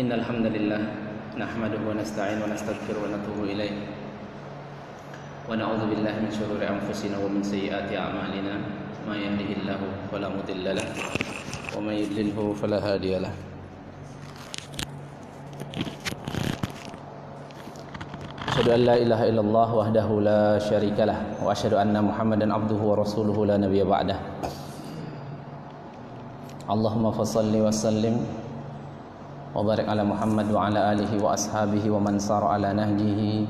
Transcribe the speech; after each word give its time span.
إن 0.00 0.08
الحمد 0.08 0.46
لله 0.56 0.82
نحمده 1.36 1.80
ونستعين 1.84 2.40
ونستغفر 2.40 2.96
ونتوب 3.04 3.38
إليه. 3.52 3.74
ونعوذ 5.44 5.82
بالله 5.92 6.14
من 6.24 6.32
شرور 6.32 6.56
أنفسنا 6.56 7.20
ومن 7.20 7.44
سيئات 7.44 7.92
أعمالنا. 7.92 8.54
ما 9.04 9.14
يهده 9.20 9.50
الله 9.60 9.80
فلا 10.08 10.28
مضل 10.32 10.64
له 10.72 10.88
ومن 11.76 11.94
يضلله 12.00 12.38
فلا 12.56 12.78
هادي 12.80 13.12
له. 13.20 13.32
أشهد 18.48 18.68
أن 18.72 18.80
لا 18.88 18.96
إله 18.96 19.20
إلا 19.36 19.42
الله 19.44 19.68
وحده 19.84 20.08
لا 20.24 20.56
شريك 20.64 20.96
له 20.96 21.44
وأشهد 21.44 21.76
أن 21.76 21.92
محمدا 21.92 22.48
عبده 22.48 22.80
ورسوله 22.80 23.36
لا 23.52 23.56
نبي 23.60 23.84
بعده. 23.84 24.16
اللهم 26.72 27.04
فصل 27.20 27.52
وسلم 27.52 28.16
وبارك 29.55 29.87
على 29.87 30.03
محمد 30.03 30.51
وعلى 30.51 30.79
آله 30.91 31.11
وأصحابه 31.15 31.83
ومن 31.87 32.19
سار 32.19 32.43
على 32.43 32.75
نهجه 32.75 33.47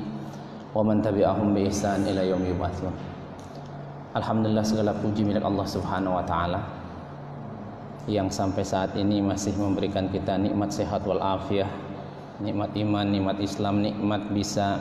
ومن 0.70 1.02
تبعهم 1.02 1.48
بإحسان 1.50 2.06
إلى 2.06 2.30
يوم 2.30 2.42
يبعثون 2.54 2.94
Alhamdulillah 4.16 4.64
segala 4.64 4.96
puji 4.96 5.28
milik 5.28 5.44
Allah 5.44 5.68
Subhanahu 5.68 6.16
wa 6.16 6.24
taala 6.24 6.56
yang 8.08 8.32
sampai 8.32 8.64
saat 8.64 8.96
ini 8.96 9.20
masih 9.20 9.52
memberikan 9.60 10.08
kita 10.08 10.40
nikmat 10.40 10.72
sehat 10.72 11.04
wal 11.04 11.20
afiyah, 11.20 11.68
nikmat 12.40 12.72
iman, 12.80 13.04
nikmat 13.12 13.36
Islam, 13.44 13.84
nikmat 13.84 14.32
bisa 14.32 14.80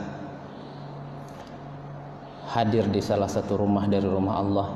hadir 2.48 2.88
di 2.88 3.04
salah 3.04 3.28
satu 3.28 3.60
rumah 3.60 3.84
dari 3.92 4.08
rumah 4.08 4.40
Allah. 4.40 4.68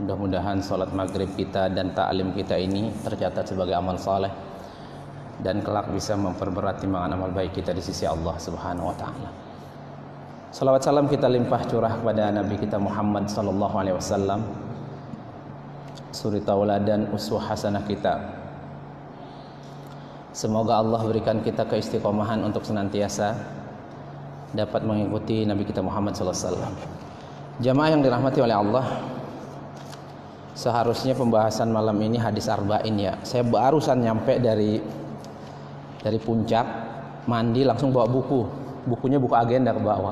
Mudah-mudahan 0.00 0.64
salat 0.64 0.88
maghrib 0.96 1.28
kita 1.36 1.68
dan 1.68 1.92
ta'lim 1.92 2.32
kita 2.32 2.56
ini 2.56 2.88
tercatat 3.04 3.52
sebagai 3.52 3.76
amal 3.76 4.00
saleh 4.00 4.32
dan 5.41 5.65
kelak 5.65 5.89
bisa 5.89 6.13
memperberat 6.13 6.83
timbangan 6.83 7.17
amal 7.17 7.33
baik 7.33 7.57
kita 7.57 7.73
di 7.73 7.81
sisi 7.81 8.05
Allah 8.05 8.37
Subhanahu 8.37 8.93
wa 8.93 8.97
taala. 8.99 9.29
Salawat 10.53 10.85
salam 10.85 11.09
kita 11.09 11.25
limpah 11.25 11.65
curah 11.65 11.97
kepada 11.97 12.29
Nabi 12.29 12.61
kita 12.61 12.77
Muhammad 12.77 13.25
sallallahu 13.25 13.73
alaihi 13.73 13.97
wasallam. 13.97 14.45
Suri 16.13 16.45
tauladan 16.45 17.09
uswah 17.09 17.41
hasanah 17.41 17.81
kita. 17.89 18.21
Semoga 20.29 20.77
Allah 20.77 21.01
berikan 21.09 21.41
kita 21.41 21.65
keistiqomahan 21.65 22.45
untuk 22.45 22.61
senantiasa 22.69 23.33
dapat 24.53 24.85
mengikuti 24.85 25.41
Nabi 25.41 25.65
kita 25.65 25.81
Muhammad 25.81 26.13
sallallahu 26.13 26.37
alaihi 26.37 26.49
wasallam. 26.53 26.75
Jamaah 27.61 27.89
yang 27.89 28.01
dirahmati 28.05 28.39
oleh 28.41 28.53
Allah, 28.53 28.85
seharusnya 30.53 31.17
pembahasan 31.17 31.73
malam 31.73 31.97
ini 31.97 32.21
hadis 32.21 32.45
arba'in 32.45 32.93
ya. 32.97 33.17
Saya 33.25 33.41
barusan 33.41 34.05
nyampe 34.05 34.37
dari 34.37 34.77
dari 36.03 36.19
puncak, 36.19 36.65
mandi 37.25 37.63
langsung 37.63 37.95
bawa 37.95 38.05
buku. 38.11 38.43
Bukunya 38.83 39.15
buku 39.15 39.31
agenda 39.31 39.71
ke 39.71 39.79
bawah. 39.79 40.11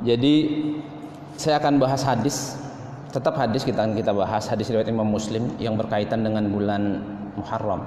Jadi 0.00 0.34
saya 1.36 1.60
akan 1.60 1.76
bahas 1.76 2.00
hadis, 2.02 2.56
tetap 3.12 3.36
hadis 3.36 3.62
kita 3.68 3.84
akan 3.84 3.92
kita 3.92 4.16
bahas 4.16 4.48
hadis 4.48 4.72
riwayat 4.72 4.88
Imam 4.88 5.04
Muslim 5.06 5.52
yang 5.60 5.76
berkaitan 5.76 6.24
dengan 6.24 6.48
bulan 6.48 7.04
Muharram. 7.36 7.84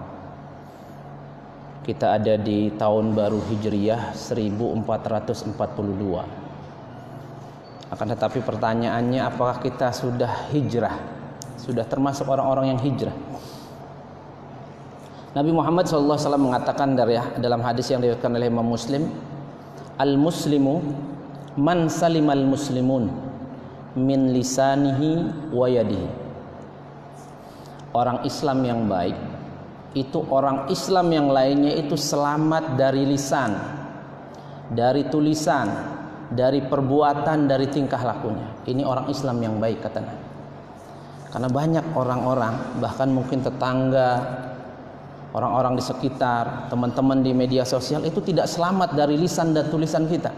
Kita 1.81 2.13
ada 2.21 2.37
di 2.37 2.69
tahun 2.77 3.17
baru 3.17 3.41
Hijriyah 3.41 4.13
1442. 4.13 5.57
Akan 7.91 8.07
tetapi 8.07 8.39
pertanyaannya 8.39 9.19
apakah 9.25 9.59
kita 9.59 9.91
sudah 9.91 10.47
hijrah? 10.55 10.95
Sudah 11.59 11.83
termasuk 11.83 12.23
orang-orang 12.23 12.71
yang 12.71 12.79
hijrah? 12.79 13.11
Nabi 15.31 15.55
Muhammad 15.55 15.87
SAW 15.87 16.19
mengatakan 16.35 16.91
dari 16.91 17.15
dalam 17.39 17.63
hadis 17.63 17.87
yang 17.87 18.03
diriwayatkan 18.03 18.35
oleh 18.35 18.51
Imam 18.51 18.67
Muslim, 18.67 19.07
al-muslimu 19.95 20.83
man 21.55 21.87
salimal 21.87 22.43
muslimun 22.43 23.07
min 23.95 24.35
lisanihi 24.35 25.31
wa 25.55 25.71
yadihi. 25.71 26.09
Orang 27.95 28.27
Islam 28.27 28.59
yang 28.67 28.91
baik 28.91 29.15
itu 29.95 30.19
orang 30.27 30.67
Islam 30.67 31.07
yang 31.11 31.27
lainnya 31.31 31.79
itu 31.79 31.95
selamat 31.95 32.75
dari 32.75 33.07
lisan, 33.07 33.55
dari 34.67 35.07
tulisan, 35.07 35.67
dari 36.27 36.59
perbuatan, 36.59 37.47
dari 37.47 37.71
tingkah 37.71 38.03
lakunya. 38.03 38.51
Ini 38.67 38.83
orang 38.83 39.07
Islam 39.07 39.39
yang 39.39 39.55
baik 39.63 39.79
kata 39.79 39.99
Nabi. 40.03 40.27
Karena 41.31 41.47
banyak 41.47 41.85
orang-orang, 41.95 42.83
bahkan 42.83 43.07
mungkin 43.11 43.39
tetangga, 43.39 44.19
orang-orang 45.31 45.79
di 45.79 45.83
sekitar, 45.83 46.67
teman-teman 46.67 47.23
di 47.23 47.31
media 47.31 47.63
sosial 47.63 48.03
itu 48.03 48.19
tidak 48.19 48.47
selamat 48.51 48.95
dari 48.95 49.15
lisan 49.15 49.55
dan 49.55 49.67
tulisan 49.71 50.07
kita. 50.07 50.31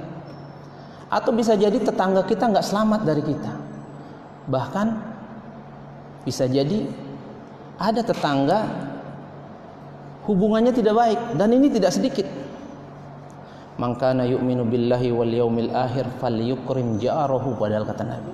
Atau 1.09 1.33
bisa 1.33 1.53
jadi 1.53 1.77
tetangga 1.77 2.25
kita 2.25 2.49
nggak 2.49 2.65
selamat 2.65 3.01
dari 3.05 3.21
kita. 3.21 3.53
Bahkan 4.49 4.87
bisa 6.25 6.49
jadi 6.49 6.89
ada 7.77 8.01
tetangga 8.01 8.65
hubungannya 10.25 10.73
tidak 10.73 10.95
baik 10.95 11.19
dan 11.37 11.49
ini 11.53 11.67
tidak 11.69 11.93
sedikit. 11.93 12.25
Maka 13.73 14.13
na 14.13 14.29
yu'minu 14.29 14.69
billahi 14.69 15.09
wal 15.09 15.33
yaumil 15.33 15.73
akhir 15.73 16.05
falyukrim 16.21 17.01
jarahu 17.01 17.57
padahal 17.57 17.89
kata 17.89 18.05
Nabi. 18.05 18.33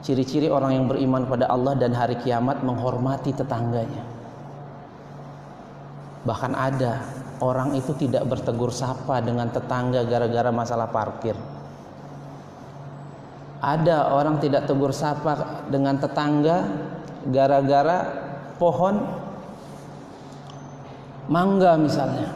Ciri-ciri 0.00 0.48
orang 0.48 0.76
yang 0.76 0.86
beriman 0.88 1.28
pada 1.28 1.48
Allah 1.48 1.76
dan 1.76 1.92
hari 1.92 2.16
kiamat 2.20 2.60
menghormati 2.64 3.32
tetangganya. 3.36 4.19
Bahkan 6.20 6.52
ada 6.52 7.00
orang 7.40 7.72
itu 7.76 7.96
tidak 7.96 8.28
bertegur 8.28 8.68
sapa 8.68 9.24
dengan 9.24 9.48
tetangga 9.48 10.04
gara-gara 10.04 10.52
masalah 10.52 10.88
parkir. 10.92 11.32
Ada 13.60 14.12
orang 14.16 14.40
tidak 14.40 14.68
tegur 14.68 14.92
sapa 14.92 15.64
dengan 15.68 15.96
tetangga 16.00 16.64
gara-gara 17.28 17.98
pohon 18.56 19.04
mangga 21.28 21.76
misalnya 21.76 22.32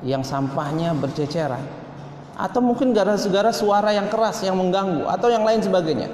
yang 0.00 0.24
sampahnya 0.24 0.96
berceceran 0.96 1.60
atau 2.36 2.60
mungkin 2.60 2.92
gara-gara 2.92 3.52
suara 3.52 3.96
yang 3.96 4.12
keras 4.12 4.44
yang 4.44 4.56
mengganggu 4.60 5.08
atau 5.08 5.28
yang 5.32 5.44
lain 5.44 5.64
sebagainya. 5.64 6.08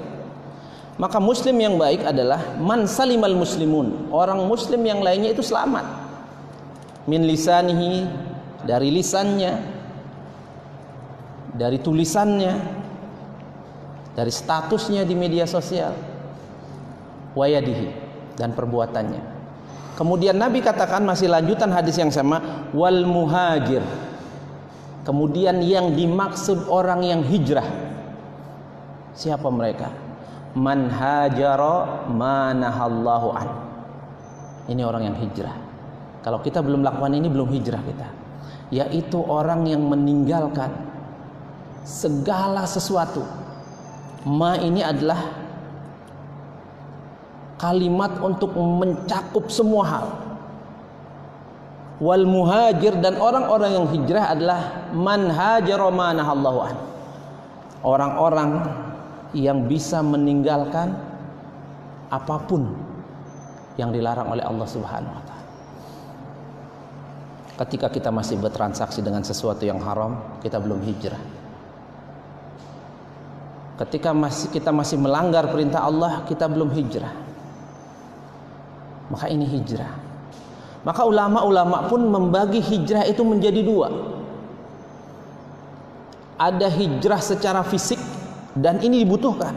Maka 0.93 1.17
muslim 1.17 1.57
yang 1.57 1.75
baik 1.75 2.05
adalah 2.05 2.55
man 2.61 2.85
salimal 2.85 3.33
muslimun. 3.33 4.13
Orang 4.13 4.45
muslim 4.45 4.79
yang 4.85 5.01
lainnya 5.01 5.33
itu 5.33 5.41
selamat. 5.41 6.02
Min 7.03 7.27
lisanihi 7.27 8.07
dari 8.63 8.87
lisannya 8.95 9.53
dari 11.53 11.77
tulisannya 11.77 12.53
dari 14.15 14.31
statusnya 14.31 15.03
di 15.03 15.13
media 15.13 15.43
sosial 15.43 15.91
wayadihi 17.35 17.87
dan 18.39 18.55
perbuatannya. 18.55 19.35
Kemudian 19.93 20.39
Nabi 20.39 20.63
katakan 20.63 21.05
masih 21.05 21.29
lanjutan 21.29 21.69
hadis 21.69 21.99
yang 21.99 22.09
sama 22.09 22.69
wal 22.73 23.05
muhajir. 23.05 23.83
Kemudian 25.03 25.59
yang 25.59 25.93
dimaksud 25.93 26.71
orang 26.71 27.03
yang 27.03 27.21
hijrah. 27.21 27.67
Siapa 29.13 29.45
mereka? 29.51 29.91
Man 30.55 30.87
hajara 30.87 32.07
manahallahu 32.07 33.27
an. 33.35 33.49
Ini 34.71 34.81
orang 34.87 35.11
yang 35.11 35.17
hijrah 35.19 35.72
kalau 36.23 36.39
kita 36.39 36.63
belum 36.63 36.81
lakukan 36.81 37.13
ini 37.13 37.27
belum 37.27 37.51
hijrah 37.51 37.83
kita 37.83 38.07
yaitu 38.73 39.21
orang 39.21 39.69
yang 39.69 39.85
meninggalkan 39.85 40.73
segala 41.85 42.65
sesuatu. 42.65 43.21
Ma 44.25 44.57
ini 44.57 44.81
adalah 44.81 45.19
kalimat 47.61 48.17
untuk 48.23 48.55
mencakup 48.57 49.51
semua 49.53 49.83
hal. 49.85 50.07
Wal 52.01 52.25
muhajir 52.25 52.97
dan 52.97 53.21
orang-orang 53.21 53.77
yang 53.77 53.87
hijrah 53.93 54.33
adalah 54.33 54.89
man 54.95 55.29
hajara 55.29 55.87
manahallahu 55.93 56.59
an. 56.65 56.75
Orang-orang 57.83 58.49
yang 59.37 59.69
bisa 59.69 60.01
meninggalkan 60.01 60.97
apa 62.09 62.41
pun 62.47 62.73
yang 63.75 63.93
dilarang 63.93 64.33
oleh 64.33 64.41
Allah 64.45 64.67
Subhanahu 64.69 65.13
wa 65.13 65.23
taala 65.25 65.32
ketika 67.53 67.87
kita 67.89 68.09
masih 68.09 68.41
bertransaksi 68.41 69.05
dengan 69.05 69.21
sesuatu 69.21 69.61
yang 69.61 69.77
haram, 69.81 70.41
kita 70.41 70.57
belum 70.57 70.81
hijrah. 70.81 71.21
Ketika 73.77 74.13
masih 74.13 74.53
kita 74.53 74.69
masih 74.69 75.01
melanggar 75.01 75.49
perintah 75.49 75.85
Allah, 75.85 76.25
kita 76.29 76.45
belum 76.49 76.69
hijrah. 76.73 77.13
Maka 79.09 79.29
ini 79.29 79.45
hijrah. 79.45 79.91
Maka 80.83 81.01
ulama-ulama 81.05 81.87
pun 81.87 82.01
membagi 82.05 82.59
hijrah 82.59 83.05
itu 83.05 83.21
menjadi 83.23 83.61
dua. 83.61 83.89
Ada 86.37 86.67
hijrah 86.67 87.21
secara 87.21 87.61
fisik 87.63 88.01
dan 88.57 88.81
ini 88.81 89.05
dibutuhkan. 89.05 89.53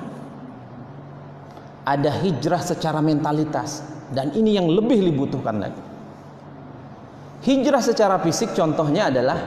Ada 1.87 2.11
hijrah 2.23 2.63
secara 2.63 2.99
mentalitas 3.01 3.83
dan 4.13 4.35
ini 4.35 4.55
yang 4.59 4.69
lebih 4.71 5.03
dibutuhkan 5.03 5.57
lagi. 5.61 5.96
Hijrah 7.45 7.85
secara 7.85 8.17
fisik 8.25 8.57
contohnya 8.57 9.13
adalah 9.13 9.39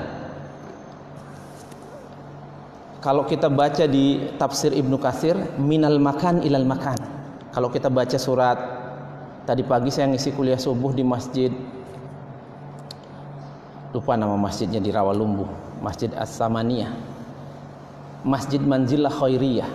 kalau 2.99 3.23
kita 3.23 3.47
baca 3.47 3.87
di 3.87 4.35
tafsir 4.35 4.75
Ibnu 4.75 4.99
Katsir 4.99 5.35
minal 5.55 5.97
makan 6.03 6.43
ilal 6.43 6.67
makan. 6.67 6.99
Kalau 7.49 7.71
kita 7.71 7.87
baca 7.87 8.19
surat 8.19 8.59
tadi 9.47 9.63
pagi 9.63 9.89
saya 9.89 10.11
ngisi 10.11 10.35
kuliah 10.35 10.59
subuh 10.59 10.93
di 10.93 11.01
masjid 11.01 11.49
lupa 13.89 14.13
nama 14.13 14.37
masjidnya 14.37 14.77
di 14.77 14.93
Rawalumbu, 14.93 15.49
Masjid 15.81 16.13
As-Samaniyah. 16.13 16.93
Masjid 18.21 18.59
Manzilah 18.59 19.09
Khairiyah. 19.09 19.69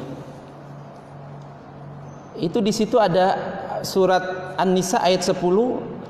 Itu 2.38 2.60
di 2.60 2.70
situ 2.70 3.00
ada 3.00 3.34
surat 3.82 4.54
An-Nisa 4.60 5.00
ayat 5.00 5.24
10 5.24 5.38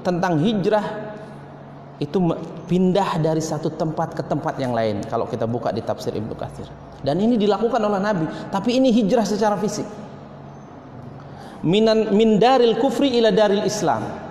tentang 0.02 0.36
hijrah 0.42 1.03
itu 2.02 2.18
pindah 2.66 3.22
dari 3.22 3.38
satu 3.38 3.70
tempat 3.70 4.18
ke 4.18 4.22
tempat 4.26 4.58
yang 4.58 4.74
lain 4.74 5.06
kalau 5.06 5.30
kita 5.30 5.46
buka 5.46 5.70
di 5.70 5.78
tafsir 5.78 6.10
Ibnu 6.10 6.34
Katsir. 6.34 6.66
Dan 7.04 7.22
ini 7.22 7.38
dilakukan 7.38 7.78
oleh 7.78 8.00
Nabi, 8.02 8.26
tapi 8.50 8.82
ini 8.82 8.90
hijrah 8.90 9.22
secara 9.22 9.54
fisik. 9.60 9.86
Minan 11.64 12.12
min 12.12 12.42
daril 12.42 12.76
kufri 12.82 13.14
ila 13.16 13.30
daril 13.30 13.62
Islam. 13.62 14.26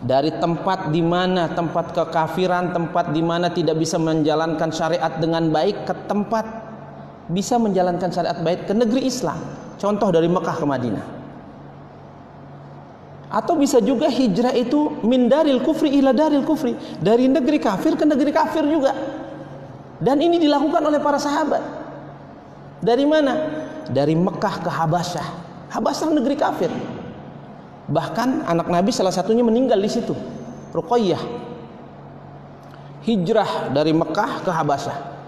Dari 0.00 0.32
tempat 0.40 0.88
di 0.88 1.04
mana 1.04 1.52
tempat 1.52 1.92
kekafiran, 1.92 2.72
tempat 2.72 3.12
di 3.12 3.20
mana 3.20 3.52
tidak 3.52 3.76
bisa 3.76 4.00
menjalankan 4.00 4.72
syariat 4.72 5.12
dengan 5.20 5.52
baik 5.52 5.84
ke 5.84 5.94
tempat 6.08 6.48
bisa 7.28 7.60
menjalankan 7.60 8.08
syariat 8.08 8.40
baik 8.40 8.64
ke 8.64 8.72
negeri 8.72 9.04
Islam. 9.04 9.36
Contoh 9.76 10.08
dari 10.08 10.32
Mekah 10.32 10.56
ke 10.56 10.64
Madinah. 10.64 11.19
Atau 13.30 13.54
bisa 13.54 13.78
juga 13.78 14.10
hijrah 14.10 14.50
itu 14.58 14.98
min 15.06 15.30
daril 15.30 15.62
kufri 15.62 15.94
ila 16.02 16.10
daril 16.10 16.42
kufri, 16.42 16.74
dari 16.98 17.30
negeri 17.30 17.62
kafir 17.62 17.94
ke 17.94 18.02
negeri 18.02 18.34
kafir 18.34 18.66
juga. 18.66 18.90
Dan 20.02 20.18
ini 20.18 20.42
dilakukan 20.42 20.82
oleh 20.82 20.98
para 20.98 21.22
sahabat. 21.22 21.62
Dari 22.82 23.06
mana? 23.06 23.36
Dari 23.86 24.18
Mekah 24.18 24.66
ke 24.66 24.70
Habasyah. 24.72 25.26
Habasyah 25.70 26.08
negeri 26.10 26.34
kafir. 26.34 26.72
Bahkan 27.86 28.50
anak 28.50 28.66
Nabi 28.66 28.90
salah 28.90 29.14
satunya 29.14 29.46
meninggal 29.46 29.78
di 29.78 29.90
situ. 29.92 30.16
Ruqayyah. 30.74 31.22
Hijrah 33.06 33.70
dari 33.70 33.94
Mekah 33.94 34.42
ke 34.42 34.50
Habasyah. 34.50 35.19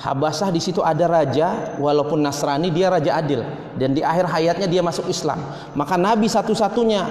Habasah 0.00 0.48
di 0.48 0.64
situ 0.64 0.80
ada 0.80 1.04
raja 1.04 1.76
walaupun 1.76 2.24
Nasrani 2.24 2.72
dia 2.72 2.88
raja 2.88 3.20
adil 3.20 3.44
dan 3.76 3.92
di 3.92 4.00
akhir 4.00 4.32
hayatnya 4.32 4.64
dia 4.64 4.80
masuk 4.80 5.04
Islam. 5.12 5.36
Maka 5.76 6.00
Nabi 6.00 6.24
satu-satunya 6.24 7.04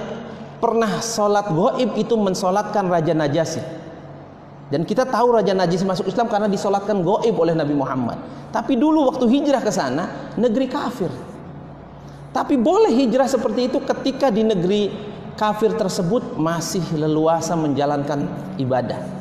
pernah 0.58 0.98
sholat 0.98 1.54
goib 1.54 1.94
itu 1.94 2.18
mensolatkan 2.18 2.90
Raja 2.90 3.14
Najasi. 3.14 3.62
Dan 4.74 4.82
kita 4.82 5.06
tahu 5.06 5.38
Raja 5.38 5.54
Najasi 5.54 5.86
masuk 5.86 6.10
Islam 6.10 6.26
karena 6.26 6.50
disolatkan 6.50 6.98
goib 7.06 7.38
oleh 7.38 7.54
Nabi 7.54 7.78
Muhammad. 7.78 8.18
Tapi 8.50 8.74
dulu 8.74 9.06
waktu 9.06 9.22
hijrah 9.38 9.62
ke 9.62 9.70
sana 9.70 10.34
negeri 10.34 10.66
kafir. 10.66 11.14
Tapi 12.34 12.58
boleh 12.58 12.90
hijrah 12.90 13.30
seperti 13.30 13.70
itu 13.70 13.78
ketika 13.86 14.34
di 14.34 14.42
negeri 14.42 14.90
kafir 15.38 15.78
tersebut 15.78 16.34
masih 16.34 16.82
leluasa 16.98 17.54
menjalankan 17.54 18.26
ibadah 18.58 19.19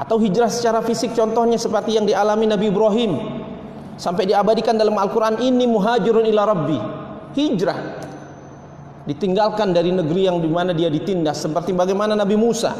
atau 0.00 0.16
hijrah 0.16 0.48
secara 0.48 0.80
fisik 0.80 1.12
contohnya 1.12 1.60
seperti 1.60 2.00
yang 2.00 2.08
dialami 2.08 2.48
Nabi 2.48 2.72
Ibrahim. 2.72 3.12
Sampai 4.00 4.24
diabadikan 4.24 4.80
dalam 4.80 4.96
Al-Qur'an 4.96 5.44
ini 5.44 5.68
muhajirun 5.68 6.24
ila 6.24 6.48
rabbi. 6.48 6.80
Hijrah. 7.36 8.08
Ditinggalkan 9.04 9.76
dari 9.76 9.92
negeri 9.92 10.24
yang 10.24 10.40
di 10.40 10.48
mana 10.48 10.72
dia 10.72 10.88
ditindas 10.88 11.44
seperti 11.44 11.76
bagaimana 11.76 12.16
Nabi 12.16 12.32
Musa. 12.40 12.72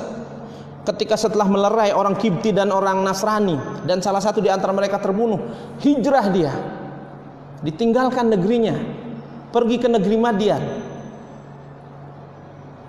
Ketika 0.81 1.21
setelah 1.21 1.45
melerai 1.45 1.93
orang 1.93 2.17
Kibti 2.17 2.57
dan 2.57 2.73
orang 2.73 3.05
Nasrani 3.05 3.85
dan 3.85 4.01
salah 4.01 4.25
satu 4.25 4.41
di 4.41 4.49
antara 4.49 4.73
mereka 4.73 4.97
terbunuh 4.97 5.37
hijrah 5.85 6.27
dia. 6.33 6.53
Ditinggalkan 7.61 8.33
negerinya. 8.33 8.73
Pergi 9.53 9.77
ke 9.77 9.93
negeri 9.93 10.17
Madian. 10.17 10.63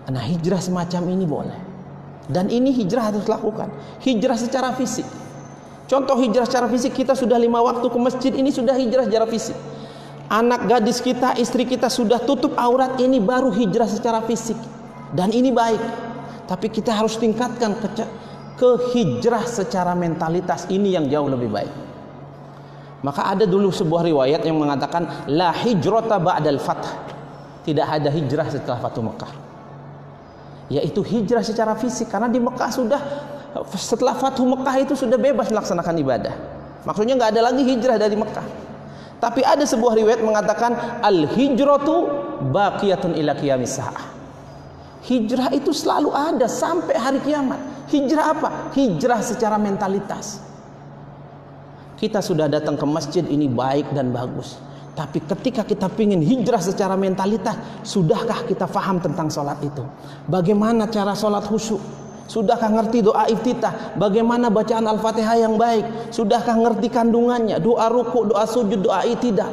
Nah 0.08 0.24
hijrah 0.24 0.64
semacam 0.64 1.04
ini 1.12 1.26
boleh 1.28 1.71
dan 2.30 2.52
ini 2.54 2.70
hijrah 2.70 3.10
harus 3.10 3.26
dilakukan. 3.26 3.72
Hijrah 4.04 4.38
secara 4.38 4.70
fisik. 4.78 5.08
Contoh 5.90 6.16
hijrah 6.22 6.46
secara 6.46 6.70
fisik 6.70 6.94
kita 6.94 7.18
sudah 7.18 7.36
lima 7.36 7.60
waktu 7.60 7.88
ke 7.90 7.98
masjid 7.98 8.34
ini 8.36 8.54
sudah 8.54 8.78
hijrah 8.78 9.08
secara 9.08 9.26
fisik. 9.26 9.58
Anak 10.32 10.64
gadis 10.70 11.04
kita, 11.04 11.36
istri 11.36 11.68
kita 11.68 11.92
sudah 11.92 12.24
tutup 12.24 12.56
aurat 12.56 12.96
ini 13.04 13.20
baru 13.20 13.52
hijrah 13.52 13.90
secara 13.90 14.24
fisik. 14.24 14.56
Dan 15.12 15.36
ini 15.36 15.52
baik. 15.52 15.84
Tapi 16.48 16.72
kita 16.72 16.96
harus 16.96 17.20
tingkatkan 17.20 17.76
ke, 17.84 17.88
ke 18.56 18.70
hijrah 18.96 19.44
secara 19.44 19.92
mentalitas 19.92 20.64
ini 20.72 20.96
yang 20.96 21.12
jauh 21.12 21.28
lebih 21.28 21.52
baik. 21.52 21.74
Maka 23.04 23.36
ada 23.36 23.44
dulu 23.44 23.74
sebuah 23.74 24.08
riwayat 24.08 24.46
yang 24.48 24.56
mengatakan 24.56 25.28
la 25.28 25.52
hijrata 25.52 26.22
ba'dal 26.22 26.62
fath. 26.64 26.88
Tidak 27.68 27.84
ada 27.84 28.08
hijrah 28.08 28.48
setelah 28.48 28.80
Fatu 28.80 29.04
Mekah 29.04 29.51
yaitu 30.72 31.04
hijrah 31.04 31.44
secara 31.44 31.76
fisik 31.76 32.08
karena 32.08 32.32
di 32.32 32.40
Mekah 32.40 32.72
sudah 32.72 33.02
setelah 33.76 34.16
Fathu 34.16 34.48
Mekah 34.48 34.76
itu 34.80 34.94
sudah 34.96 35.20
bebas 35.20 35.52
melaksanakan 35.52 35.96
ibadah. 36.00 36.34
Maksudnya 36.88 37.20
nggak 37.20 37.36
ada 37.36 37.42
lagi 37.52 37.62
hijrah 37.68 38.00
dari 38.00 38.16
Mekah. 38.16 38.48
Tapi 39.22 39.46
ada 39.46 39.68
sebuah 39.68 39.94
riwayat 40.00 40.24
mengatakan 40.24 41.04
al 41.04 41.28
hijratu 41.30 42.10
baqiyatun 42.50 43.14
ila 43.20 43.38
qiyamis 43.38 43.78
Hijrah 45.02 45.50
itu 45.54 45.74
selalu 45.74 46.14
ada 46.14 46.46
sampai 46.46 46.94
hari 46.94 47.20
kiamat. 47.26 47.58
Hijrah 47.90 48.38
apa? 48.38 48.50
Hijrah 48.78 49.20
secara 49.26 49.58
mentalitas. 49.58 50.46
Kita 51.98 52.22
sudah 52.22 52.46
datang 52.46 52.78
ke 52.78 52.86
masjid 52.86 53.26
ini 53.26 53.50
baik 53.50 53.94
dan 53.98 54.14
bagus. 54.14 54.58
Tapi 54.92 55.24
ketika 55.24 55.64
kita 55.64 55.88
ingin 55.96 56.20
hijrah 56.20 56.60
secara 56.60 57.00
mentalitas, 57.00 57.56
sudahkah 57.88 58.44
kita 58.44 58.68
faham 58.68 59.00
tentang 59.00 59.32
sholat 59.32 59.56
itu? 59.64 59.84
Bagaimana 60.28 60.92
cara 60.92 61.16
sholat 61.16 61.48
khusyuk? 61.48 61.80
Sudahkah 62.28 62.72
ngerti 62.72 63.04
doa 63.04 63.28
iftitah? 63.28 63.96
Bagaimana 64.00 64.48
bacaan 64.48 64.88
Al-Fatihah 64.88 65.36
yang 65.36 65.60
baik? 65.60 66.12
Sudahkah 66.16 66.56
ngerti 66.56 66.88
kandungannya? 66.88 67.60
Doa 67.60 67.92
ruku, 67.92 68.28
doa 68.32 68.48
sujud, 68.48 68.88
doa 68.88 69.04
itidah? 69.04 69.52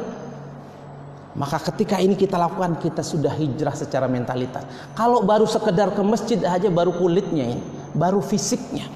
Maka 1.39 1.59
ketika 1.71 1.99
ini 2.03 2.19
kita 2.19 2.35
lakukan, 2.35 2.75
kita 2.79 2.99
sudah 2.99 3.31
hijrah 3.31 3.71
secara 3.71 4.11
mentalitas. 4.11 4.63
Kalau 4.91 5.23
baru 5.23 5.47
sekedar 5.47 5.95
ke 5.95 6.03
masjid 6.03 6.39
aja, 6.43 6.67
baru 6.67 6.91
kulitnya 6.95 7.55
ini, 7.55 7.63
baru 7.95 8.19
fisiknya. 8.19 8.87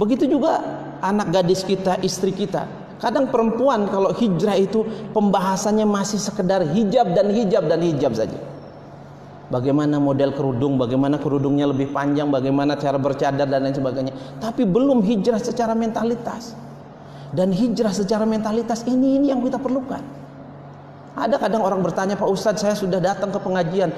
Begitu 0.00 0.28
juga 0.28 0.64
anak 1.04 1.28
gadis 1.28 1.60
kita, 1.60 2.00
istri 2.00 2.32
kita. 2.32 2.87
Kadang 2.98 3.30
perempuan 3.30 3.86
kalau 3.86 4.10
hijrah 4.10 4.58
itu 4.58 4.82
pembahasannya 5.14 5.86
masih 5.86 6.18
sekedar 6.18 6.66
hijab 6.66 7.14
dan 7.14 7.30
hijab 7.30 7.70
dan 7.70 7.78
hijab 7.78 8.12
saja. 8.14 8.34
Bagaimana 9.48 9.96
model 9.96 10.36
kerudung, 10.36 10.76
bagaimana 10.76 11.16
kerudungnya 11.16 11.70
lebih 11.70 11.88
panjang, 11.94 12.28
bagaimana 12.28 12.76
cara 12.76 13.00
bercadar 13.00 13.48
dan 13.48 13.64
lain 13.64 13.72
sebagainya. 13.72 14.12
Tapi 14.42 14.68
belum 14.68 15.00
hijrah 15.00 15.40
secara 15.40 15.72
mentalitas. 15.72 16.52
Dan 17.32 17.54
hijrah 17.54 17.94
secara 17.94 18.28
mentalitas 18.28 18.84
ini 18.84 19.16
ini 19.16 19.32
yang 19.32 19.40
kita 19.40 19.56
perlukan. 19.56 20.04
Ada 21.16 21.40
kadang 21.40 21.64
orang 21.64 21.80
bertanya, 21.80 22.14
Pak 22.14 22.28
Ustadz 22.28 22.62
saya 22.62 22.74
sudah 22.76 23.00
datang 23.00 23.32
ke 23.32 23.40
pengajian. 23.40 23.88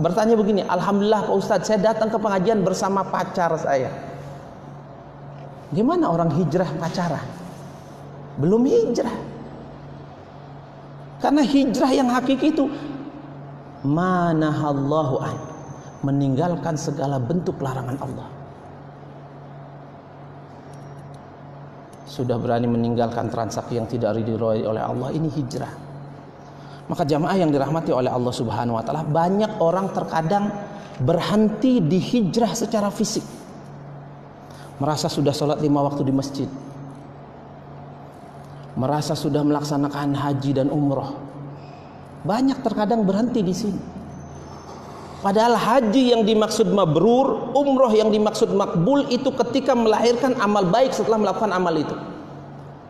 Bertanya 0.00 0.34
begini, 0.38 0.64
Alhamdulillah 0.64 1.28
Pak 1.28 1.36
Ustadz 1.36 1.68
saya 1.68 1.78
datang 1.82 2.08
ke 2.08 2.16
pengajian 2.16 2.64
bersama 2.64 3.04
pacar 3.04 3.52
saya. 3.60 3.92
Gimana 5.74 6.08
orang 6.08 6.32
hijrah 6.32 6.68
pacaran? 6.80 7.41
Belum 8.40 8.62
hijrah. 8.64 9.16
Karena 11.22 11.42
hijrah 11.46 11.90
yang 11.94 12.08
hakiki 12.10 12.50
itu 12.50 12.66
manahallahu 13.86 15.16
an 15.22 15.36
meninggalkan 16.02 16.74
segala 16.74 17.18
bentuk 17.22 17.58
larangan 17.62 17.98
Allah. 18.02 18.28
Sudah 22.06 22.36
berani 22.36 22.68
meninggalkan 22.68 23.32
transaksi 23.32 23.78
yang 23.78 23.88
tidak 23.88 24.18
diridhoi 24.20 24.66
oleh 24.68 24.82
Allah 24.82 25.08
ini 25.14 25.32
hijrah. 25.32 25.72
Maka 26.90 27.08
jamaah 27.08 27.38
yang 27.38 27.48
dirahmati 27.48 27.94
oleh 27.94 28.10
Allah 28.10 28.34
Subhanahu 28.34 28.76
wa 28.76 28.84
taala, 28.84 29.06
banyak 29.06 29.62
orang 29.62 29.94
terkadang 29.96 30.50
berhenti 31.00 31.80
di 31.80 31.96
hijrah 31.96 32.52
secara 32.52 32.92
fisik. 32.92 33.24
Merasa 34.76 35.06
sudah 35.06 35.32
sholat 35.32 35.62
lima 35.62 35.80
waktu 35.80 36.02
di 36.04 36.12
masjid, 36.12 36.48
merasa 38.76 39.12
sudah 39.12 39.44
melaksanakan 39.44 40.16
haji 40.16 40.50
dan 40.56 40.68
umroh. 40.72 41.12
Banyak 42.22 42.62
terkadang 42.62 43.02
berhenti 43.04 43.42
di 43.42 43.54
sini. 43.54 43.82
Padahal 45.22 45.54
haji 45.54 46.18
yang 46.18 46.22
dimaksud 46.26 46.66
mabrur, 46.74 47.54
umroh 47.54 47.94
yang 47.94 48.10
dimaksud 48.10 48.50
makbul 48.58 49.06
itu 49.06 49.30
ketika 49.30 49.70
melahirkan 49.70 50.34
amal 50.42 50.66
baik 50.66 50.90
setelah 50.90 51.18
melakukan 51.18 51.54
amal 51.54 51.74
itu. 51.78 51.94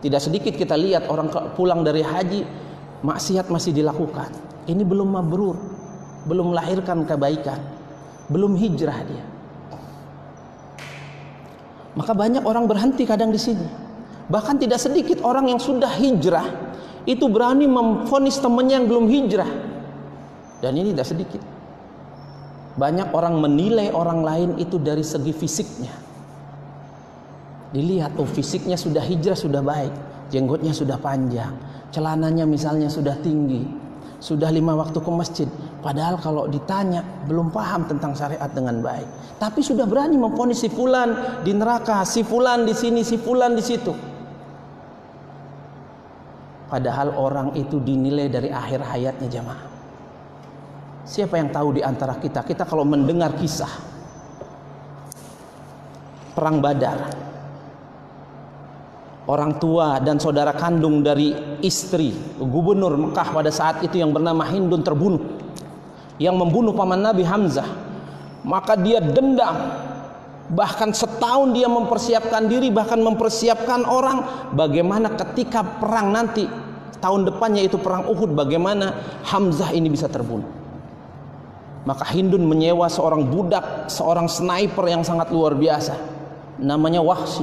Tidak 0.00 0.20
sedikit 0.20 0.56
kita 0.56 0.72
lihat 0.74 1.12
orang 1.12 1.28
pulang 1.52 1.84
dari 1.84 2.00
haji, 2.00 2.40
maksiat 3.04 3.52
masih 3.52 3.76
dilakukan. 3.76 4.32
Ini 4.64 4.80
belum 4.80 5.12
mabrur, 5.12 5.60
belum 6.24 6.56
melahirkan 6.56 7.04
kebaikan. 7.04 7.60
Belum 8.32 8.56
hijrah 8.56 8.98
dia. 9.04 9.24
Maka 11.92 12.16
banyak 12.16 12.48
orang 12.48 12.64
berhenti 12.64 13.04
kadang 13.04 13.28
di 13.28 13.36
sini. 13.36 13.81
Bahkan 14.32 14.56
tidak 14.64 14.80
sedikit 14.80 15.20
orang 15.20 15.52
yang 15.52 15.60
sudah 15.60 15.92
hijrah 15.92 16.48
itu 17.04 17.28
berani 17.28 17.68
memfonis 17.68 18.40
temannya 18.40 18.80
yang 18.80 18.86
belum 18.88 19.04
hijrah. 19.12 19.50
Dan 20.64 20.72
ini 20.80 20.96
tidak 20.96 21.08
sedikit. 21.12 21.42
Banyak 22.80 23.12
orang 23.12 23.36
menilai 23.44 23.92
orang 23.92 24.24
lain 24.24 24.50
itu 24.56 24.80
dari 24.80 25.04
segi 25.04 25.36
fisiknya. 25.36 25.92
Dilihat, 27.76 28.16
oh 28.16 28.24
fisiknya 28.24 28.80
sudah 28.80 29.04
hijrah, 29.04 29.36
sudah 29.36 29.60
baik. 29.60 29.92
Jenggotnya 30.32 30.72
sudah 30.72 30.96
panjang. 30.96 31.52
Celananya 31.92 32.48
misalnya 32.48 32.88
sudah 32.88 33.20
tinggi. 33.20 33.68
Sudah 34.16 34.48
lima 34.48 34.72
waktu 34.72 34.96
ke 34.96 35.10
masjid. 35.12 35.48
Padahal 35.84 36.16
kalau 36.16 36.48
ditanya, 36.48 37.04
belum 37.28 37.52
paham 37.52 37.84
tentang 37.84 38.16
syariat 38.16 38.48
dengan 38.48 38.80
baik. 38.80 39.36
Tapi 39.36 39.60
sudah 39.60 39.84
berani 39.84 40.16
memfonis 40.16 40.64
si 40.64 40.72
fulan 40.72 41.42
di 41.44 41.52
neraka, 41.52 42.06
si 42.08 42.24
fulan 42.24 42.64
di 42.64 42.72
sini, 42.72 43.04
si 43.04 43.20
fulan 43.20 43.52
di 43.52 43.60
situ. 43.60 44.11
Padahal 46.72 47.12
orang 47.20 47.52
itu 47.52 47.76
dinilai 47.84 48.32
dari 48.32 48.48
akhir 48.48 48.80
hayatnya 48.80 49.28
jamaah. 49.28 49.68
Siapa 51.04 51.36
yang 51.36 51.52
tahu 51.52 51.76
di 51.76 51.84
antara 51.84 52.16
kita? 52.16 52.40
Kita 52.40 52.64
kalau 52.64 52.88
mendengar 52.88 53.36
kisah 53.36 53.68
perang 56.32 56.64
Badar, 56.64 57.12
orang 59.28 59.60
tua 59.60 60.00
dan 60.00 60.16
saudara 60.16 60.56
kandung 60.56 61.04
dari 61.04 61.60
istri 61.60 62.16
gubernur 62.40 62.96
Mekah 62.96 63.28
pada 63.36 63.52
saat 63.52 63.84
itu 63.84 64.00
yang 64.00 64.16
bernama 64.16 64.40
Hindun 64.48 64.80
terbunuh, 64.80 65.20
yang 66.16 66.40
membunuh 66.40 66.72
paman 66.72 67.04
Nabi 67.04 67.20
Hamzah, 67.20 67.68
maka 68.48 68.80
dia 68.80 68.96
dendam. 69.04 69.91
Bahkan 70.52 70.92
setahun 70.92 71.56
dia 71.56 71.64
mempersiapkan 71.64 72.44
diri, 72.44 72.68
bahkan 72.68 73.00
mempersiapkan 73.00 73.88
orang 73.88 74.52
bagaimana 74.52 75.16
ketika 75.16 75.64
perang 75.64 76.12
nanti 76.12 76.44
tahun 77.00 77.24
depannya 77.24 77.64
itu 77.64 77.80
perang 77.80 78.04
Uhud 78.04 78.36
bagaimana 78.36 78.92
Hamzah 79.24 79.72
ini 79.72 79.88
bisa 79.88 80.12
terbunuh. 80.12 80.46
Maka 81.88 82.04
Hindun 82.12 82.44
menyewa 82.44 82.86
seorang 82.86 83.26
budak, 83.26 83.88
seorang 83.88 84.28
sniper 84.28 84.86
yang 84.86 85.00
sangat 85.02 85.32
luar 85.32 85.56
biasa. 85.56 85.96
Namanya 86.60 87.00
Wahsi. 87.00 87.42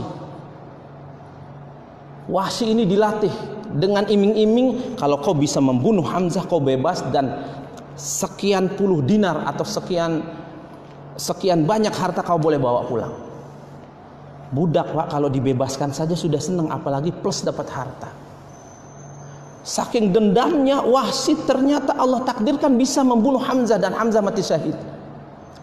Wahsi 2.30 2.72
ini 2.72 2.86
dilatih 2.86 3.34
dengan 3.74 4.06
iming-iming 4.06 4.96
kalau 5.02 5.18
kau 5.18 5.34
bisa 5.34 5.58
membunuh 5.58 6.06
Hamzah 6.06 6.46
kau 6.46 6.62
bebas 6.62 7.02
dan 7.10 7.42
sekian 7.98 8.70
puluh 8.78 9.02
dinar 9.02 9.44
atau 9.50 9.66
sekian 9.66 10.22
sekian 11.20 11.68
banyak 11.68 11.92
harta 11.92 12.24
kau 12.24 12.40
boleh 12.40 12.56
bawa 12.56 12.88
pulang. 12.88 13.14
Budak 14.50 14.96
Pak 14.96 15.14
kalau 15.14 15.30
dibebaskan 15.30 15.94
saja 15.94 16.18
sudah 16.18 16.42
senang 16.42 16.74
apalagi 16.74 17.14
plus 17.14 17.46
dapat 17.46 17.70
harta. 17.70 18.10
Saking 19.62 20.10
dendamnya 20.10 20.82
Wahsi 20.82 21.38
ternyata 21.46 21.94
Allah 21.94 22.26
takdirkan 22.26 22.74
bisa 22.80 23.06
membunuh 23.06 23.44
Hamzah 23.44 23.78
dan 23.78 23.94
Hamzah 23.94 24.24
mati 24.26 24.42
syahid 24.42 24.74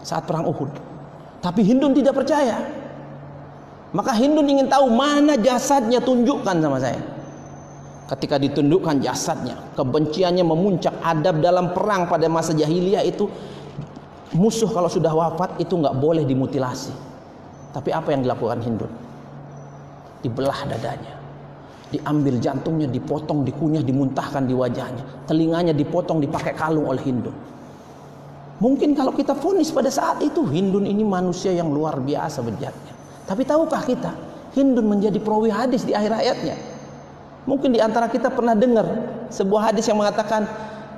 saat 0.05 0.23
perang 0.23 0.47
Uhud. 0.47 0.71
Tapi 1.43 1.61
Hindun 1.67 1.91
tidak 1.91 2.15
percaya. 2.15 2.63
Maka 3.91 4.15
Hindun 4.15 4.47
ingin 4.47 4.71
tahu 4.71 4.87
mana 4.87 5.35
jasadnya 5.35 5.99
tunjukkan 5.99 6.55
sama 6.55 6.79
saya. 6.79 7.01
Ketika 8.07 8.39
ditundukkan 8.39 9.03
jasadnya, 9.03 9.59
kebenciannya 9.75 10.47
memuncak. 10.47 10.95
Adab 11.03 11.43
dalam 11.43 11.75
perang 11.75 12.07
pada 12.07 12.31
masa 12.31 12.55
jahiliyah 12.55 13.03
itu 13.03 13.27
musuh 14.35 14.67
kalau 14.71 14.91
sudah 14.91 15.13
wafat 15.13 15.61
itu 15.61 15.77
nggak 15.77 15.95
boleh 15.95 16.27
dimutilasi. 16.27 16.91
Tapi 17.71 17.89
apa 17.93 18.11
yang 18.11 18.25
dilakukan 18.25 18.59
Hindun? 18.63 18.91
Dibelah 20.25 20.65
dadanya 20.65 21.17
diambil 21.87 22.35
jantungnya, 22.43 22.87
dipotong, 22.91 23.47
dikunyah, 23.47 23.83
dimuntahkan 23.83 24.43
di 24.43 24.51
wajahnya. 24.51 25.03
Telinganya 25.23 25.71
dipotong, 25.71 26.19
dipakai 26.19 26.51
kalung 26.55 26.87
oleh 26.87 26.99
Hindun. 26.99 27.35
Mungkin 28.57 28.97
kalau 28.97 29.13
kita 29.13 29.37
fonis 29.37 29.69
pada 29.69 29.87
saat 29.87 30.19
itu 30.25 30.43
Hindun 30.43 30.89
ini 30.89 31.05
manusia 31.05 31.53
yang 31.53 31.69
luar 31.69 32.01
biasa 32.01 32.41
bejatnya. 32.41 32.93
Tapi 33.29 33.45
tahukah 33.45 33.83
kita 33.85 34.11
Hindun 34.57 34.89
menjadi 34.89 35.21
perawi 35.21 35.53
hadis 35.53 35.85
di 35.85 35.93
akhir 35.93 36.11
hayatnya? 36.17 36.55
Mungkin 37.47 37.71
di 37.71 37.79
antara 37.79 38.11
kita 38.11 38.33
pernah 38.33 38.57
dengar 38.57 38.87
sebuah 39.31 39.71
hadis 39.71 39.87
yang 39.87 40.01
mengatakan, 40.01 40.49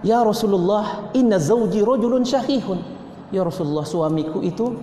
"Ya 0.02 0.24
Rasulullah, 0.24 1.14
inna 1.14 1.38
zauji 1.38 1.84
rajulun 1.86 2.26
syahihun." 2.26 2.99
Ya 3.30 3.46
Rasulullah, 3.46 3.86
suamiku 3.86 4.42
itu 4.42 4.74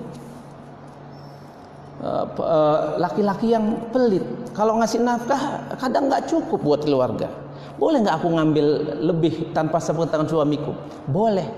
Eh, 1.97 2.25
eh, 2.29 2.81
laki-laki 3.01 3.57
yang 3.57 3.89
pelit. 3.89 4.21
Kalau 4.53 4.77
ngasih 4.77 5.01
nafkah 5.01 5.65
kadang 5.81 6.13
nggak 6.13 6.29
cukup 6.29 6.61
buat 6.61 6.81
keluarga. 6.85 7.33
Boleh 7.81 8.05
nggak 8.05 8.21
aku 8.21 8.29
ngambil 8.37 8.67
lebih 9.01 9.35
tanpa 9.57 9.81
sepengetahuan 9.81 10.29
suamiku? 10.29 10.77
Boleh, 11.09 11.49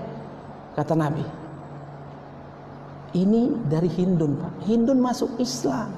kata 0.79 0.95
Nabi. 0.95 1.23
Ini 3.19 3.67
dari 3.67 3.91
Hindun, 3.91 4.39
Pak. 4.39 4.53
Hindun 4.63 4.99
masuk 5.03 5.35
Islam. 5.43 5.91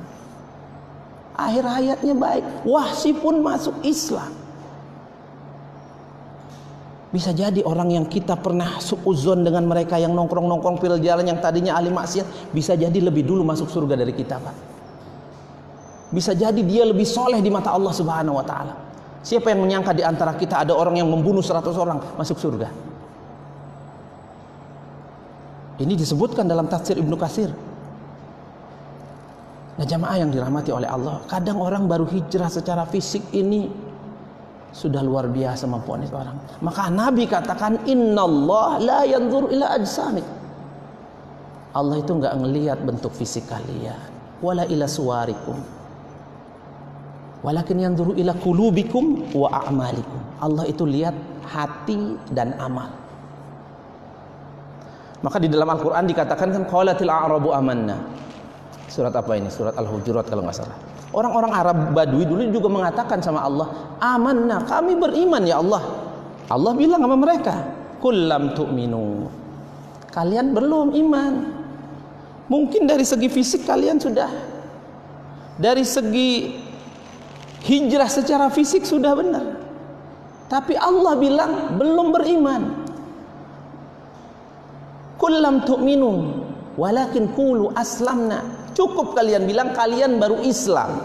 Akhir 1.38 1.66
hayatnya 1.66 2.16
baik. 2.18 2.44
Wahsi 2.66 3.14
pun 3.14 3.46
masuk 3.46 3.78
Islam. 3.86 4.41
Bisa 7.12 7.36
jadi 7.36 7.60
orang 7.68 7.92
yang 7.92 8.06
kita 8.08 8.40
pernah 8.40 8.80
suuzon 8.80 9.44
dengan 9.44 9.68
mereka 9.68 10.00
yang 10.00 10.16
nongkrong-nongkrong 10.16 10.80
pil 10.80 10.96
jalan 11.04 11.28
yang 11.28 11.44
tadinya 11.44 11.76
ahli 11.76 11.92
maksiat 11.92 12.56
bisa 12.56 12.80
jadi 12.80 12.96
lebih 13.04 13.28
dulu 13.28 13.44
masuk 13.44 13.68
surga 13.68 14.00
dari 14.00 14.16
kita, 14.16 14.40
Pak. 14.40 14.56
Bisa 16.16 16.32
jadi 16.32 16.64
dia 16.64 16.88
lebih 16.88 17.04
soleh 17.04 17.44
di 17.44 17.52
mata 17.52 17.76
Allah 17.76 17.92
Subhanahu 17.92 18.40
wa 18.40 18.46
taala. 18.48 18.74
Siapa 19.22 19.52
yang 19.52 19.60
menyangka 19.68 19.92
di 19.92 20.08
antara 20.08 20.40
kita 20.40 20.64
ada 20.64 20.72
orang 20.72 21.04
yang 21.04 21.12
membunuh 21.12 21.44
100 21.44 21.68
orang 21.76 22.00
masuk 22.16 22.40
surga? 22.40 22.72
Ini 25.84 25.94
disebutkan 26.00 26.48
dalam 26.48 26.72
tafsir 26.72 26.96
Ibnu 26.96 27.16
Katsir. 27.20 27.52
Nah 29.76 29.86
jamaah 29.88 30.16
yang 30.16 30.32
dirahmati 30.32 30.72
oleh 30.72 30.88
Allah, 30.88 31.24
kadang 31.28 31.60
orang 31.60 31.92
baru 31.92 32.08
hijrah 32.08 32.48
secara 32.48 32.88
fisik 32.88 33.34
ini 33.36 33.91
sudah 34.72 35.04
luar 35.04 35.28
biasa 35.28 35.68
mempunyai 35.68 36.08
orang. 36.12 36.38
Maka 36.64 36.88
Nabi 36.88 37.28
katakan 37.28 37.84
innallah 37.88 38.80
la 38.80 39.02
yanzur 39.04 39.52
ila 39.52 39.76
ajsamik. 39.76 40.24
Allah 41.72 42.04
itu 42.04 42.12
enggak 42.12 42.36
ngelihat 42.36 42.80
bentuk 42.84 43.16
fisik 43.16 43.48
kalian, 43.48 43.96
wala 44.44 44.68
ila 44.68 44.88
suwarikum. 44.88 45.56
Walakin 47.42 47.78
yanzuru 47.80 48.14
ila 48.20 48.38
kulubikum 48.38 49.34
wa 49.34 49.50
a'malikum. 49.50 50.20
Allah 50.44 50.68
itu 50.70 50.86
lihat 50.86 51.16
hati 51.48 52.20
dan 52.30 52.54
amal. 52.62 52.92
Maka 55.22 55.38
di 55.38 55.50
dalam 55.50 55.70
Al-Qur'an 55.70 56.06
dikatakan 56.06 56.50
kan 56.54 56.64
qalatil 56.70 57.10
a'rabu 57.10 57.50
amanna. 57.54 57.98
Surat 58.90 59.14
apa 59.14 59.38
ini? 59.38 59.50
Surat 59.50 59.74
Al-Hujurat 59.74 60.26
kalau 60.28 60.46
nggak 60.46 60.58
salah. 60.58 60.78
Orang-orang 61.12 61.52
Arab 61.52 61.78
Badui 61.92 62.24
dulu 62.24 62.48
juga 62.48 62.72
mengatakan 62.72 63.20
sama 63.20 63.44
Allah, 63.44 63.68
"Amanna, 64.00 64.64
kami 64.64 64.96
beriman 64.96 65.44
ya 65.44 65.60
Allah." 65.60 65.84
Allah 66.48 66.72
bilang 66.72 67.04
sama 67.04 67.20
mereka, 67.20 67.56
"Kullam 68.00 68.56
tu'minu." 68.56 69.28
Kalian 70.12 70.56
belum 70.56 70.96
iman. 70.96 71.34
Mungkin 72.48 72.88
dari 72.88 73.04
segi 73.04 73.28
fisik 73.32 73.68
kalian 73.68 74.00
sudah. 74.00 74.28
Dari 75.60 75.84
segi 75.84 76.52
hijrah 77.64 78.08
secara 78.12 78.48
fisik 78.52 78.84
sudah 78.84 79.12
benar. 79.16 79.46
Tapi 80.52 80.76
Allah 80.76 81.16
bilang 81.16 81.76
belum 81.80 82.08
beriman. 82.12 82.62
Kullam 85.16 85.64
tu'minu 85.64 86.12
walakin 86.76 87.32
qulu 87.32 87.72
aslamna 87.76 88.61
Cukup 88.72 89.14
kalian 89.18 89.44
bilang 89.44 89.76
kalian 89.76 90.16
baru 90.16 90.40
Islam. 90.44 90.96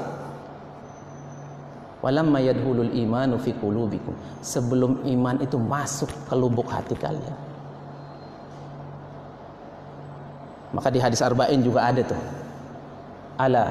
Walamma 2.04 2.38
yadhulul 2.38 2.94
imanu 2.94 3.34
fi 3.42 3.50
qulubikum. 3.56 4.14
Sebelum 4.38 5.02
iman 5.02 5.42
itu 5.42 5.58
masuk 5.58 6.06
ke 6.30 6.34
lubuk 6.38 6.70
hati 6.70 6.94
kalian. 6.94 7.34
Maka 10.70 10.92
di 10.92 11.00
hadis 11.02 11.24
arba'in 11.24 11.64
juga 11.64 11.88
ada 11.88 12.04
tuh. 12.06 12.20
Ala 13.40 13.64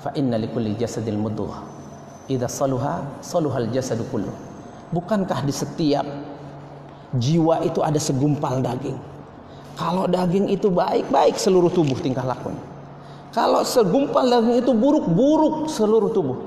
fa 0.00 0.14
inna 0.16 0.40
likulli 0.40 0.78
jasadil 0.78 1.18
mudghah. 1.20 1.60
Idza 2.30 2.46
saluha 2.46 3.02
saluhal 3.20 3.68
jasadu 3.74 4.06
kullu. 4.08 4.30
Bukankah 4.94 5.42
di 5.42 5.50
setiap 5.50 6.06
jiwa 7.18 7.66
itu 7.66 7.82
ada 7.82 7.98
segumpal 7.98 8.62
daging? 8.62 8.96
Kalau 9.74 10.06
daging 10.06 10.46
itu 10.48 10.70
baik, 10.70 11.10
baik 11.10 11.34
seluruh 11.34 11.68
tubuh 11.68 11.98
tingkah 11.98 12.22
lakunya. 12.22 12.69
Kalau 13.30 13.62
segumpal 13.62 14.26
daging 14.26 14.58
itu 14.58 14.72
buruk-buruk 14.74 15.70
seluruh 15.70 16.10
tubuh. 16.10 16.38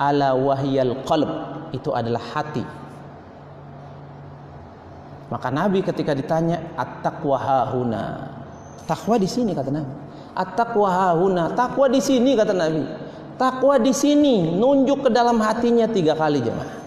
Ala 0.00 0.32
wahyal 0.32 1.04
qalb 1.04 1.28
itu 1.76 1.92
adalah 1.92 2.20
hati. 2.32 2.64
Maka 5.30 5.52
Nabi 5.52 5.84
ketika 5.84 6.16
ditanya 6.16 6.74
at-taqwa 6.74 7.36
hahuna. 7.38 8.04
Takwa 8.88 9.20
di 9.20 9.28
sini 9.28 9.52
kata 9.52 9.70
Nabi. 9.70 9.92
At-taqwa 10.34 10.88
hahuna. 10.88 11.52
Takwa 11.52 11.86
di 11.86 12.00
sini 12.00 12.34
kata 12.34 12.56
Nabi. 12.56 12.82
Takwa 13.36 13.76
di 13.76 13.92
sini 13.94 14.56
nunjuk 14.56 15.06
ke 15.06 15.10
dalam 15.12 15.38
hatinya 15.44 15.86
tiga 15.86 16.16
kali 16.16 16.40
jemaah. 16.40 16.80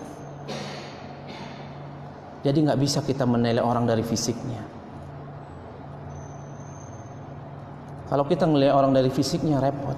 Jadi 2.44 2.58
nggak 2.68 2.80
bisa 2.82 3.00
kita 3.00 3.24
menilai 3.24 3.64
orang 3.64 3.88
dari 3.88 4.04
fisiknya. 4.04 4.83
Kalau 8.14 8.30
kita 8.30 8.46
melihat 8.46 8.78
orang 8.78 8.94
dari 8.94 9.10
fisiknya 9.10 9.58
repot. 9.58 9.98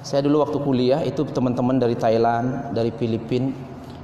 Saya 0.00 0.24
dulu 0.24 0.40
waktu 0.40 0.56
kuliah 0.64 1.04
itu 1.04 1.20
teman-teman 1.28 1.76
dari 1.76 1.92
Thailand, 1.92 2.72
dari 2.72 2.88
Filipina, 2.96 3.52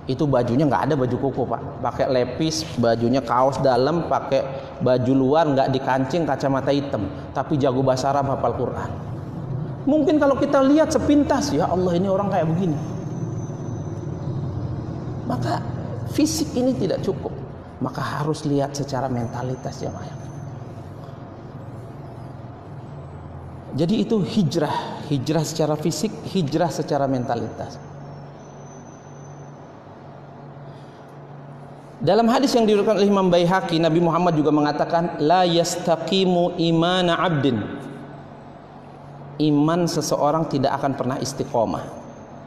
itu 0.05 0.29
bajunya 0.29 0.69
nggak 0.69 0.93
ada 0.93 0.95
baju 1.01 1.17
koko 1.17 1.49
pak, 1.49 1.63
pakai 1.81 2.13
lepis, 2.13 2.69
bajunya 2.77 3.25
kaos 3.25 3.57
dalam, 3.65 4.05
pakai 4.05 4.45
baju 4.85 5.13
luar 5.17 5.49
nggak 5.49 5.73
dikancing, 5.81 6.29
kacamata 6.29 6.77
hitam, 6.77 7.09
tapi 7.33 7.57
jago 7.57 7.81
bahasa 7.81 8.13
Arab, 8.13 8.29
hafal 8.29 8.53
Quran. 8.53 8.91
Mungkin 9.89 10.21
kalau 10.21 10.37
kita 10.37 10.61
lihat 10.61 10.93
sepintas, 10.93 11.57
ya 11.57 11.73
Allah 11.73 11.97
ini 11.97 12.05
orang 12.05 12.29
kayak 12.29 12.53
begini. 12.53 12.77
Maka 15.25 15.65
fisik 16.13 16.53
ini 16.53 16.77
tidak 16.77 17.01
cukup, 17.01 17.33
maka 17.81 18.05
harus 18.05 18.45
lihat 18.45 18.77
secara 18.77 19.09
mentalitas 19.09 19.81
jamaah. 19.81 20.26
Jadi 23.77 24.09
itu 24.09 24.17
hijrah, 24.25 25.05
hijrah 25.13 25.45
secara 25.45 25.77
fisik, 25.77 26.09
hijrah 26.33 26.73
secara 26.73 27.05
mentalitas. 27.05 27.77
Dalam 32.01 32.25
hadis 32.33 32.57
yang 32.57 32.65
diriwayatkan 32.65 32.97
oleh 32.97 33.09
Imam 33.09 33.29
Baihaqi, 33.29 33.77
Nabi 33.77 34.01
Muhammad 34.01 34.33
juga 34.33 34.49
mengatakan, 34.49 35.21
la 35.21 35.45
yastaqimu 35.45 36.57
imana 36.57 37.21
'abdin. 37.21 37.61
Iman 39.45 39.85
seseorang 39.85 40.49
tidak 40.49 40.81
akan 40.81 40.97
pernah 40.97 41.21
istiqomah 41.21 41.85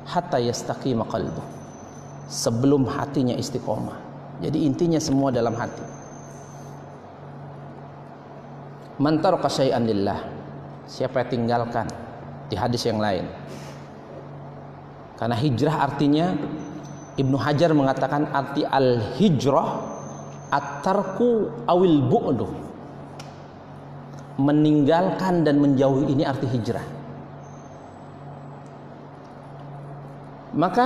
hatta 0.09 0.41
yastaqima 0.41 1.05
qalbu. 1.05 1.41
Sebelum 2.25 2.89
hatinya 2.89 3.37
istiqomah. 3.37 3.97
Jadi 4.41 4.65
intinya 4.65 4.97
semua 4.97 5.29
dalam 5.29 5.53
hati. 5.53 5.85
Man 8.97 9.21
taraka 9.21 9.49
syai'an 9.49 9.85
lillah 9.85 10.38
siapa 10.89 11.21
yang 11.21 11.29
tinggalkan? 11.29 11.85
Di 12.49 12.57
hadis 12.57 12.81
yang 12.89 12.97
lain. 12.97 13.29
Karena 15.21 15.37
hijrah 15.37 15.75
artinya 15.85 16.33
Ibnu 17.13 17.37
Hajar 17.37 17.69
mengatakan 17.77 18.33
arti 18.33 18.65
al 18.65 19.13
hijrah 19.21 19.69
at-tarku 20.49 21.53
awil 21.69 22.01
bu'du. 22.09 22.47
Meninggalkan 24.39 25.45
dan 25.45 25.61
menjauhi 25.61 26.09
ini 26.09 26.23
arti 26.25 26.47
hijrah. 26.49 26.85
Maka 30.49 30.85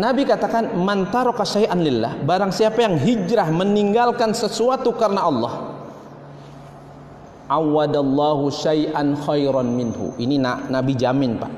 Nabi 0.00 0.24
katakan 0.24 0.72
man 0.80 1.12
taraka 1.12 1.44
lillah. 1.76 2.24
Barang 2.24 2.54
siapa 2.54 2.80
yang 2.80 2.96
hijrah 2.96 3.52
meninggalkan 3.52 4.32
sesuatu 4.32 4.96
karena 4.96 5.28
Allah 5.28 5.71
awadallahu 7.52 8.48
syai'an 8.48 9.12
khairan 9.20 9.76
minhu. 9.76 10.16
Ini 10.16 10.40
Nabi 10.72 10.96
jamin, 10.96 11.36
Pak. 11.36 11.52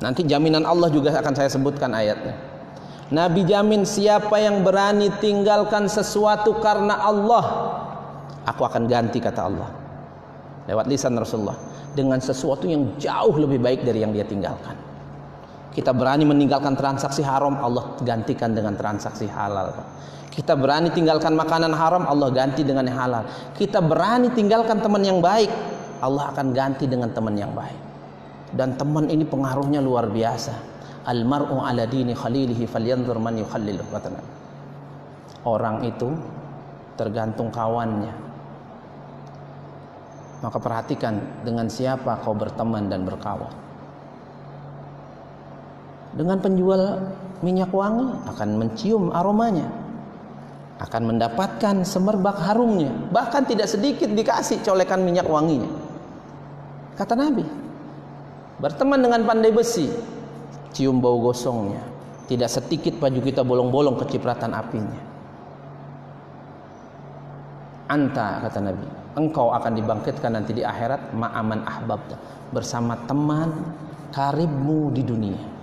Nanti 0.00 0.22
jaminan 0.24 0.62
Allah 0.62 0.88
juga 0.88 1.10
akan 1.10 1.34
saya 1.34 1.50
sebutkan 1.50 1.90
ayatnya. 1.90 2.38
Nabi 3.10 3.42
jamin 3.42 3.82
siapa 3.82 4.38
yang 4.38 4.62
berani 4.62 5.10
tinggalkan 5.18 5.90
sesuatu 5.90 6.62
karena 6.62 7.02
Allah, 7.02 7.44
aku 8.46 8.62
akan 8.62 8.86
ganti 8.86 9.18
kata 9.18 9.40
Allah. 9.50 9.68
Lewat 10.70 10.86
lisan 10.86 11.18
Rasulullah 11.18 11.58
dengan 11.98 12.22
sesuatu 12.22 12.70
yang 12.70 12.94
jauh 13.02 13.34
lebih 13.34 13.58
baik 13.58 13.82
dari 13.82 14.06
yang 14.06 14.14
dia 14.14 14.22
tinggalkan. 14.22 14.89
Kita 15.70 15.94
berani 15.94 16.26
meninggalkan 16.26 16.74
transaksi 16.74 17.22
haram, 17.22 17.54
Allah 17.62 17.94
gantikan 18.02 18.50
dengan 18.50 18.74
transaksi 18.74 19.30
halal. 19.30 19.70
Kita 20.30 20.58
berani 20.58 20.90
tinggalkan 20.90 21.38
makanan 21.38 21.70
haram, 21.74 22.06
Allah 22.10 22.30
ganti 22.34 22.66
dengan 22.66 22.86
yang 22.86 22.98
halal. 22.98 23.24
Kita 23.54 23.78
berani 23.78 24.34
tinggalkan 24.34 24.82
teman 24.82 25.02
yang 25.06 25.22
baik, 25.22 25.50
Allah 26.02 26.34
akan 26.34 26.50
ganti 26.50 26.90
dengan 26.90 27.14
teman 27.14 27.38
yang 27.38 27.54
baik. 27.54 27.78
Dan 28.50 28.74
teman 28.74 29.06
ini 29.06 29.22
pengaruhnya 29.22 29.78
luar 29.78 30.10
biasa. 30.10 30.54
Almar'u 31.06 31.62
ala 31.62 31.86
dini 31.86 32.18
khalilihi 32.18 32.66
falyanzur 32.66 33.16
man 33.22 33.38
yukhallilu 33.38 33.86
Orang 35.46 35.86
itu 35.86 36.10
tergantung 36.98 37.48
kawannya. 37.54 38.12
Maka 40.40 40.58
perhatikan 40.58 41.44
dengan 41.46 41.70
siapa 41.70 42.18
kau 42.26 42.34
berteman 42.34 42.90
dan 42.90 43.06
berkawan. 43.06 43.69
Dengan 46.10 46.42
penjual 46.42 46.98
minyak 47.40 47.70
wangi 47.70 48.08
akan 48.26 48.48
mencium 48.58 49.14
aromanya 49.14 49.68
akan 50.80 51.12
mendapatkan 51.12 51.84
semerbak 51.84 52.40
harumnya 52.40 52.88
bahkan 53.12 53.44
tidak 53.44 53.68
sedikit 53.68 54.08
dikasih 54.08 54.64
colekan 54.64 55.04
minyak 55.04 55.28
wanginya. 55.28 55.68
Kata 56.96 57.12
Nabi 57.16 57.44
berteman 58.60 59.00
dengan 59.00 59.24
pandai 59.28 59.52
besi 59.52 59.88
cium 60.72 61.00
bau 61.00 61.20
gosongnya. 61.20 61.80
Tidak 62.30 62.46
sedikit 62.46 62.94
baju 63.02 63.20
kita 63.26 63.42
bolong-bolong 63.42 63.98
kecipratan 63.98 64.54
apinya. 64.54 65.00
Anta 67.90 68.38
kata 68.46 68.58
Nabi 68.62 68.86
engkau 69.18 69.50
akan 69.50 69.72
dibangkitkan 69.74 70.38
nanti 70.38 70.54
di 70.54 70.62
akhirat 70.62 71.10
ma'aman 71.10 71.66
ahbab 71.66 71.98
bersama 72.54 72.94
teman 73.10 73.50
karibmu 74.14 74.94
di 74.94 75.02
dunia 75.02 75.59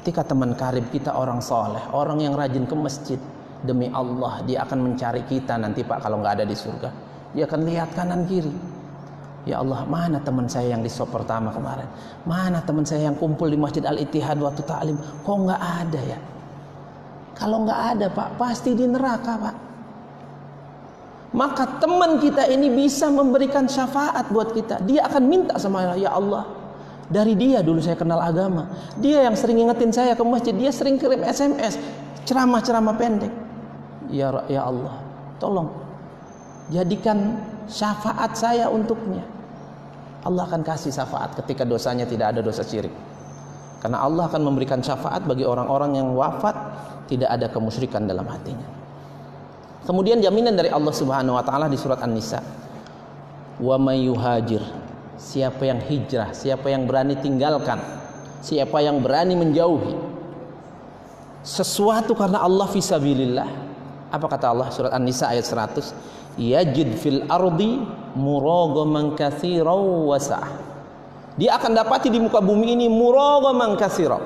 ketika 0.00 0.26
teman 0.26 0.58
karib 0.58 0.90
kita 0.90 1.14
orang 1.14 1.38
soleh 1.38 1.82
orang 1.94 2.18
yang 2.18 2.34
rajin 2.34 2.66
ke 2.66 2.74
masjid 2.74 3.20
demi 3.62 3.88
Allah 3.94 4.42
dia 4.42 4.66
akan 4.66 4.92
mencari 4.92 5.22
kita 5.24 5.56
nanti 5.56 5.86
Pak 5.86 6.04
kalau 6.04 6.20
nggak 6.20 6.42
ada 6.42 6.44
di 6.44 6.56
surga. 6.56 6.90
Dia 7.34 7.50
akan 7.50 7.60
lihat 7.66 7.90
kanan 7.96 8.28
kiri. 8.28 8.52
Ya 9.44 9.60
Allah 9.60 9.84
mana 9.84 10.20
teman 10.24 10.48
saya 10.48 10.72
yang 10.72 10.80
di 10.80 10.88
sop 10.88 11.12
pertama 11.12 11.52
kemarin? 11.52 11.88
Mana 12.24 12.64
teman 12.64 12.84
saya 12.88 13.12
yang 13.12 13.16
kumpul 13.16 13.48
di 13.50 13.58
Masjid 13.60 13.84
Al 13.84 14.00
Ittihad 14.00 14.40
waktu 14.40 14.64
taklim 14.64 14.96
kok 14.96 15.36
nggak 15.36 15.62
ada 15.62 16.00
ya? 16.00 16.18
Kalau 17.34 17.66
nggak 17.66 17.80
ada 17.96 18.06
Pak 18.08 18.28
pasti 18.40 18.72
di 18.72 18.86
neraka 18.88 19.32
Pak. 19.36 19.56
Maka 21.34 21.82
teman 21.82 22.22
kita 22.22 22.46
ini 22.46 22.70
bisa 22.70 23.10
memberikan 23.10 23.66
syafaat 23.66 24.30
buat 24.30 24.54
kita. 24.54 24.86
Dia 24.86 25.10
akan 25.10 25.22
minta 25.26 25.58
sama 25.58 25.82
Allah 25.82 25.98
ya 25.98 26.14
Allah 26.14 26.63
dari 27.14 27.38
dia 27.38 27.62
dulu 27.62 27.78
saya 27.78 27.94
kenal 27.94 28.18
agama. 28.18 28.66
Dia 28.98 29.30
yang 29.30 29.38
sering 29.38 29.62
ingetin 29.62 29.94
saya 29.94 30.18
ke 30.18 30.22
masjid. 30.26 30.50
Dia 30.50 30.74
sering 30.74 30.98
kirim 30.98 31.22
SMS 31.22 31.78
ceramah-ceramah 32.26 32.98
pendek. 32.98 33.30
Ya 34.10 34.34
ya 34.50 34.66
Allah 34.66 34.98
tolong 35.38 35.70
jadikan 36.74 37.38
syafaat 37.70 38.34
saya 38.34 38.66
untuknya. 38.66 39.22
Allah 40.26 40.42
akan 40.50 40.66
kasih 40.66 40.90
syafaat 40.90 41.38
ketika 41.38 41.62
dosanya 41.62 42.02
tidak 42.02 42.34
ada 42.34 42.40
dosa 42.42 42.66
syirik. 42.66 42.92
Karena 43.78 44.02
Allah 44.02 44.26
akan 44.26 44.42
memberikan 44.42 44.80
syafaat 44.82 45.22
bagi 45.28 45.44
orang-orang 45.44 46.00
yang 46.00 46.08
wafat 46.16 46.56
tidak 47.06 47.30
ada 47.30 47.46
kemusyrikan 47.52 48.08
dalam 48.08 48.24
hatinya. 48.26 48.64
Kemudian 49.84 50.24
jaminan 50.24 50.56
dari 50.56 50.72
Allah 50.72 50.90
Subhanahu 50.96 51.36
wa 51.36 51.44
taala 51.44 51.68
di 51.68 51.76
surat 51.76 52.00
An-Nisa. 52.00 52.40
Wa 53.60 53.76
may 53.76 54.08
yuhajir 54.08 54.83
siapa 55.16 55.62
yang 55.66 55.80
hijrah 55.82 56.34
siapa 56.34 56.70
yang 56.70 56.86
berani 56.86 57.18
tinggalkan 57.18 57.78
siapa 58.44 58.82
yang 58.82 59.00
berani 59.00 59.34
menjauhi 59.38 59.94
sesuatu 61.44 62.16
karena 62.16 62.40
Allah 62.40 62.66
fisabilillah 62.68 63.64
apa 64.14 64.30
kata 64.30 64.46
Allah 64.54 64.70
surat 64.70 64.94
An-Nisa 64.94 65.26
ayat 65.34 65.42
100? 65.42 66.38
Yajid 66.38 66.94
fil 67.02 67.26
ardi 67.26 67.82
muragaman 68.14 69.18
katsiran 69.18 70.06
wasa'ah. 70.06 70.54
Dia 71.34 71.58
akan 71.58 71.74
dapati 71.74 72.14
di 72.14 72.22
muka 72.22 72.38
bumi 72.38 72.78
ini 72.78 72.86
muragaman 72.86 73.74
katsiran. 73.74 74.22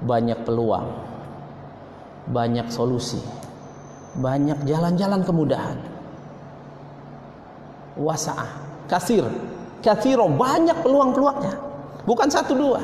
Banyak 0.00 0.48
peluang. 0.48 0.88
Banyak 2.32 2.72
solusi. 2.72 3.20
Banyak 4.16 4.64
jalan-jalan 4.64 5.20
kemudahan. 5.20 5.76
Wasa'ah, 8.00 8.65
kasir. 8.90 9.26
Katsiran 9.84 10.34
banyak 10.34 10.82
peluang-peluangnya. 10.82 11.54
Bukan 12.06 12.28
satu 12.30 12.52
dua. 12.58 12.80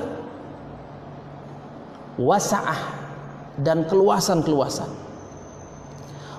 Wasa'ah 2.20 2.80
dan 3.56 3.88
keluasan-keluasan 3.88 4.90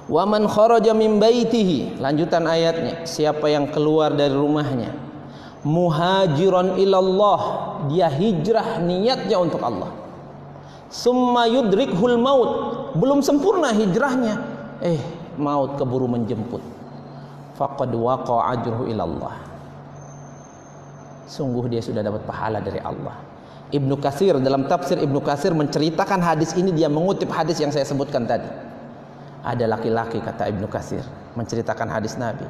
Wa 0.04 0.28
man 0.28 0.46
kharaja 0.52 0.92
min 0.92 1.18
baitihi, 1.18 1.98
lanjutan 1.98 2.44
ayatnya, 2.44 3.08
siapa 3.08 3.48
yang 3.48 3.72
keluar 3.72 4.12
dari 4.12 4.36
rumahnya 4.36 4.92
muhajiran 5.64 6.76
ilallah, 6.76 7.42
dia 7.88 8.12
hijrah 8.12 8.84
niatnya 8.84 9.40
untuk 9.40 9.64
Allah. 9.64 9.96
Summa 10.92 11.48
yudrikhul 11.48 12.20
maut, 12.20 12.52
belum 13.00 13.24
sempurna 13.24 13.72
hijrahnya, 13.72 14.38
eh 14.84 15.00
maut 15.40 15.80
keburu 15.80 16.06
menjemput. 16.06 16.62
faqad 17.54 17.94
waqa 17.94 18.50
ajruhu 18.58 18.90
ilallah 18.90 19.53
sungguh 21.28 21.72
dia 21.72 21.82
sudah 21.84 22.04
dapat 22.04 22.24
pahala 22.28 22.60
dari 22.60 22.80
Allah. 22.84 23.16
Ibnu 23.74 23.98
Kasir 23.98 24.38
dalam 24.38 24.70
tafsir 24.70 25.02
Ibnu 25.02 25.18
Kasir 25.26 25.50
menceritakan 25.58 26.22
hadis 26.22 26.54
ini 26.54 26.70
dia 26.70 26.92
mengutip 26.92 27.32
hadis 27.34 27.58
yang 27.58 27.74
saya 27.74 27.88
sebutkan 27.88 28.30
tadi. 28.30 28.46
Ada 29.44 29.66
laki-laki 29.66 30.22
kata 30.22 30.48
Ibnu 30.54 30.70
Kasir 30.70 31.02
menceritakan 31.34 31.90
hadis 31.90 32.16
Nabi. 32.16 32.46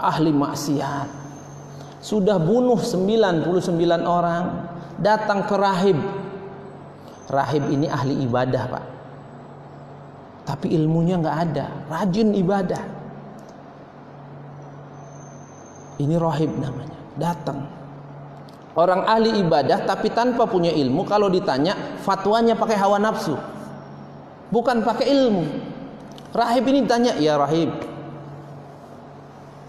Ahli 0.00 0.34
maksiat. 0.34 1.08
Sudah 2.00 2.40
bunuh 2.40 2.80
99 2.80 3.46
orang 4.02 4.44
datang 4.98 5.44
ke 5.46 5.54
rahib. 5.54 5.98
Rahib 7.30 7.70
ini 7.70 7.86
ahli 7.86 8.24
ibadah 8.26 8.64
pak. 8.66 8.84
Tapi 10.48 10.74
ilmunya 10.74 11.20
nggak 11.20 11.36
ada. 11.38 11.66
Rajin 11.86 12.34
ibadah. 12.34 12.82
Ini 16.00 16.16
rahib 16.16 16.50
namanya 16.56 16.99
datang. 17.20 17.68
Orang 18.72 19.04
ahli 19.04 19.36
ibadah 19.44 19.84
tapi 19.84 20.08
tanpa 20.08 20.48
punya 20.48 20.72
ilmu 20.72 21.04
kalau 21.04 21.28
ditanya 21.28 21.76
fatwanya 22.00 22.56
pakai 22.56 22.80
hawa 22.80 22.96
nafsu? 22.96 23.36
Bukan 24.48 24.80
pakai 24.80 25.06
ilmu. 25.12 25.44
Rahib 26.32 26.64
ini 26.70 26.86
tanya 26.86 27.18
ya 27.18 27.36
rahib 27.36 27.90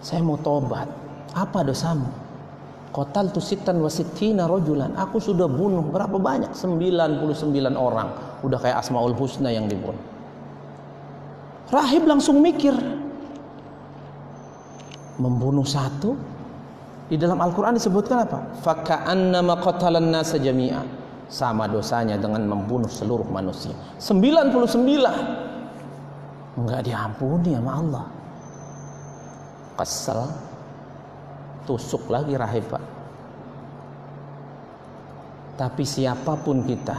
saya 0.02 0.26
mau 0.26 0.38
tobat 0.42 0.90
apa 1.38 1.62
dosamu? 1.62 2.10
Kotal 2.92 3.32
tu 3.32 3.40
sitan 3.40 3.80
wasitina 3.80 4.50
rojulan 4.50 4.92
aku 5.00 5.22
sudah 5.22 5.48
bunuh 5.48 5.86
berapa 5.88 6.18
banyak? 6.18 6.52
99 6.52 7.32
orang. 7.78 8.10
Udah 8.44 8.60
kayak 8.60 8.84
asmaul 8.84 9.16
husna 9.16 9.54
yang 9.54 9.70
dibunuh. 9.70 10.02
Rahib 11.72 12.04
langsung 12.04 12.44
mikir 12.44 12.76
membunuh 15.22 15.64
satu 15.64 16.20
di 17.12 17.20
dalam 17.20 17.44
Al-Quran 17.44 17.76
disebutkan 17.76 18.24
apa? 18.24 18.40
Faka'annama 18.64 19.60
qatalan 19.60 20.16
nasa 20.16 20.40
jami'a. 20.40 20.80
Sama 21.28 21.68
dosanya 21.68 22.16
dengan 22.16 22.48
membunuh 22.48 22.88
seluruh 22.88 23.28
manusia. 23.28 23.76
99. 24.00 26.56
Enggak 26.56 26.88
diampuni 26.88 27.52
sama 27.52 27.72
Allah. 27.84 28.08
Kesel. 29.76 30.24
Tusuk 31.68 32.08
lagi 32.08 32.32
rahib 32.40 32.64
Pak. 32.72 32.84
Tapi 35.60 35.84
siapa 35.84 36.40
pun 36.40 36.64
kita. 36.64 36.96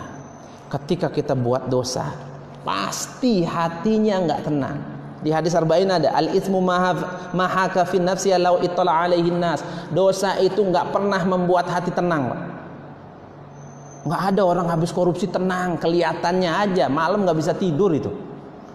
Ketika 0.69 1.09
kita 1.09 1.33
buat 1.33 1.73
dosa. 1.73 2.13
Pasti 2.61 3.49
hatinya 3.49 4.29
enggak 4.29 4.45
tenang 4.45 4.92
di 5.23 5.31
hadis 5.31 5.55
arba'in 5.55 5.87
ada 5.87 6.11
al 6.11 6.35
ismu 6.35 6.59
mahaka 6.59 7.87
fi 7.87 8.03
nafsi 8.03 8.35
law 8.35 8.59
ittala 8.59 9.07
alaihi 9.07 9.31
nas. 9.31 9.63
Dosa 9.95 10.35
itu 10.43 10.59
nggak 10.59 10.91
pernah 10.91 11.23
membuat 11.23 11.71
hati 11.71 11.95
tenang, 11.95 12.35
Pak. 12.35 12.41
Nggak 14.03 14.23
ada 14.35 14.43
orang 14.43 14.67
habis 14.67 14.91
korupsi 14.91 15.31
tenang, 15.31 15.79
kelihatannya 15.79 16.51
aja, 16.51 16.91
malam 16.91 17.23
nggak 17.23 17.39
bisa 17.39 17.55
tidur 17.55 17.95
itu. 17.95 18.11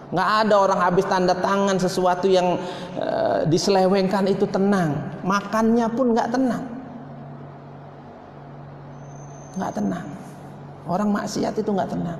Nggak 0.08 0.48
ada 0.48 0.54
orang 0.56 0.80
habis 0.80 1.04
tanda 1.04 1.36
tangan 1.36 1.76
sesuatu 1.76 2.24
yang 2.24 2.56
uh, 2.96 3.44
diselewengkan 3.44 4.24
itu 4.24 4.48
tenang. 4.48 4.96
Makannya 5.20 5.84
pun 5.92 6.16
nggak 6.16 6.32
tenang. 6.32 6.64
Nggak 9.60 9.72
tenang. 9.76 10.06
Orang 10.88 11.12
maksiat 11.12 11.60
itu 11.60 11.68
nggak 11.68 11.92
tenang. 11.92 12.16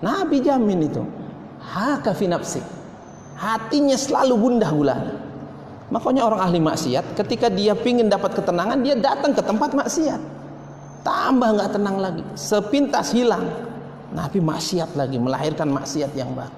Nabi 0.00 0.40
jamin 0.40 0.88
itu. 0.88 1.04
Haka 1.60 2.16
fi 2.16 2.24
nafsi 2.32 2.77
hatinya 3.38 3.94
selalu 3.94 4.34
gundah 4.34 4.70
gulana. 4.74 5.14
Makanya 5.88 6.28
orang 6.28 6.40
ahli 6.44 6.60
maksiat 6.60 7.16
ketika 7.16 7.48
dia 7.48 7.72
pingin 7.72 8.12
dapat 8.12 8.36
ketenangan 8.36 8.82
dia 8.84 8.98
datang 8.98 9.32
ke 9.32 9.40
tempat 9.40 9.72
maksiat. 9.72 10.20
Tambah 11.06 11.48
nggak 11.56 11.70
tenang 11.72 11.96
lagi, 11.96 12.22
sepintas 12.36 13.14
hilang. 13.14 13.48
Nabi 14.12 14.42
maksiat 14.42 14.92
lagi 14.98 15.16
melahirkan 15.16 15.72
maksiat 15.72 16.12
yang 16.12 16.34
baru. 16.36 16.56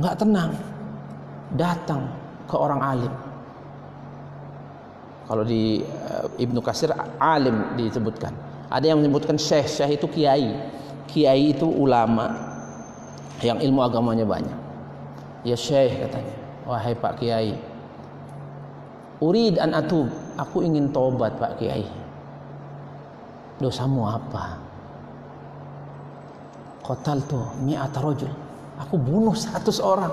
Nggak 0.00 0.16
tenang, 0.16 0.50
datang 1.58 2.08
ke 2.48 2.56
orang 2.56 2.80
alim. 2.80 3.14
Kalau 5.28 5.44
di 5.44 5.84
uh, 5.84 6.26
Ibnu 6.40 6.64
Kasir 6.64 6.90
alim 7.20 7.76
disebutkan. 7.76 8.32
Ada 8.70 8.94
yang 8.94 9.02
menyebutkan 9.02 9.36
syekh, 9.36 9.68
syekh 9.68 10.00
itu 10.00 10.06
kiai. 10.08 10.56
Kiai 11.10 11.52
itu 11.52 11.66
ulama, 11.66 12.49
yang 13.40 13.58
ilmu 13.60 13.80
agamanya 13.80 14.28
banyak. 14.28 14.58
Ya 15.40 15.56
Syekh 15.56 16.04
katanya, 16.04 16.36
wahai 16.68 16.92
Pak 16.92 17.16
Kiai, 17.16 17.56
urid 19.24 19.56
an 19.56 19.72
atub, 19.72 20.08
aku 20.36 20.60
ingin 20.60 20.92
tobat 20.92 21.32
Pak 21.40 21.56
Kiai. 21.56 21.88
Dosamu 23.60 24.08
apa? 24.08 24.56
Kotal 26.80 27.20
tuh 27.28 27.44
mi'at. 27.60 27.92
Aku 28.80 28.96
bunuh 28.96 29.36
seratus 29.36 29.84
orang. 29.84 30.12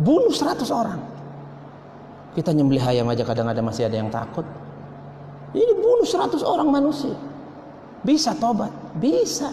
Bunuh 0.00 0.32
seratus 0.32 0.72
orang. 0.72 0.96
Kita 2.32 2.48
nyembelih 2.56 2.80
ayam 2.80 3.12
aja 3.12 3.28
kadang-kadang 3.28 3.68
masih 3.68 3.92
ada 3.92 3.96
yang 4.00 4.08
takut. 4.08 4.44
Ini 5.52 5.72
bunuh 5.76 6.08
seratus 6.08 6.40
orang 6.40 6.72
manusia. 6.72 7.12
Bisa 8.00 8.32
tobat? 8.40 8.72
Bisa. 8.96 9.52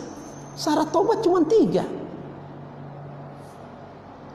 Syarat 0.55 0.87
tobat 0.95 1.19
cuma 1.19 1.43
tiga 1.43 1.98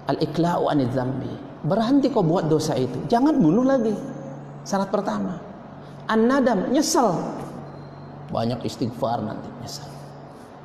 al-ikla'u 0.09 0.69
anil 0.69 0.90
zambi. 0.93 1.33
Berhenti 1.64 2.12
kau 2.12 2.21
buat 2.21 2.45
dosa 2.45 2.77
itu. 2.77 3.09
Jangan 3.09 3.40
bunuh 3.40 3.64
lagi. 3.64 3.97
Syarat 4.64 4.93
pertama. 4.93 5.40
An-nadam, 6.05 6.69
nyesal. 6.69 7.17
Banyak 8.29 8.61
istighfar 8.69 9.25
nanti, 9.25 9.49
nyesal. 9.64 9.88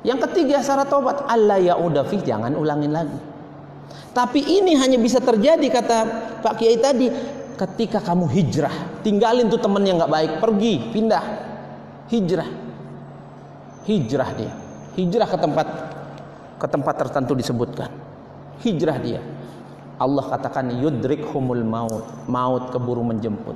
Yang 0.04 0.28
ketiga 0.28 0.60
syarat 0.60 0.88
tobat, 0.88 1.24
Allah 1.28 1.60
fih, 2.08 2.20
jangan 2.20 2.52
ulangin 2.56 2.92
lagi. 2.92 3.20
Tapi 4.12 4.40
ini 4.60 4.76
hanya 4.76 4.96
bisa 4.96 5.22
terjadi 5.22 5.66
kata 5.70 5.98
Pak 6.42 6.54
Kiai 6.58 6.76
tadi 6.80 7.08
ketika 7.56 8.00
kamu 8.00 8.26
hijrah, 8.32 8.72
tinggalin 9.04 9.46
tuh 9.52 9.60
temen 9.60 9.84
yang 9.84 10.00
nggak 10.00 10.12
baik, 10.12 10.32
pergi, 10.40 10.74
pindah. 10.92 11.24
Hijrah. 12.10 12.48
Hijrah 13.86 14.30
dia. 14.34 14.52
Hijrah 14.98 15.28
ke 15.30 15.38
tempat 15.38 15.68
ke 16.60 16.66
tempat 16.68 16.94
tertentu 16.98 17.32
disebutkan 17.32 18.09
hijrah 18.64 18.98
dia. 19.00 19.20
Allah 20.00 20.24
katakan 20.32 20.72
humul 21.28 21.60
maut, 21.60 22.04
maut 22.24 22.72
keburu 22.72 23.04
menjemput. 23.04 23.52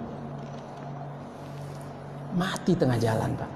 Mati 2.37 2.77
tengah 2.77 3.01
jalan, 3.01 3.33
Pak. 3.33 3.51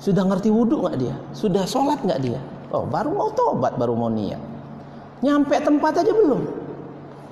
Sudah 0.00 0.24
ngerti 0.24 0.48
wudhu 0.48 0.88
nggak 0.88 0.96
dia? 0.96 1.14
Sudah 1.36 1.68
sholat 1.68 2.00
nggak 2.00 2.20
dia? 2.24 2.40
Oh, 2.72 2.88
baru 2.88 3.12
mau 3.12 3.28
tobat, 3.36 3.76
baru 3.76 3.92
mau 3.92 4.08
niat. 4.08 4.40
Nyampe 5.20 5.60
tempat 5.60 6.00
aja 6.00 6.12
belum. 6.16 6.42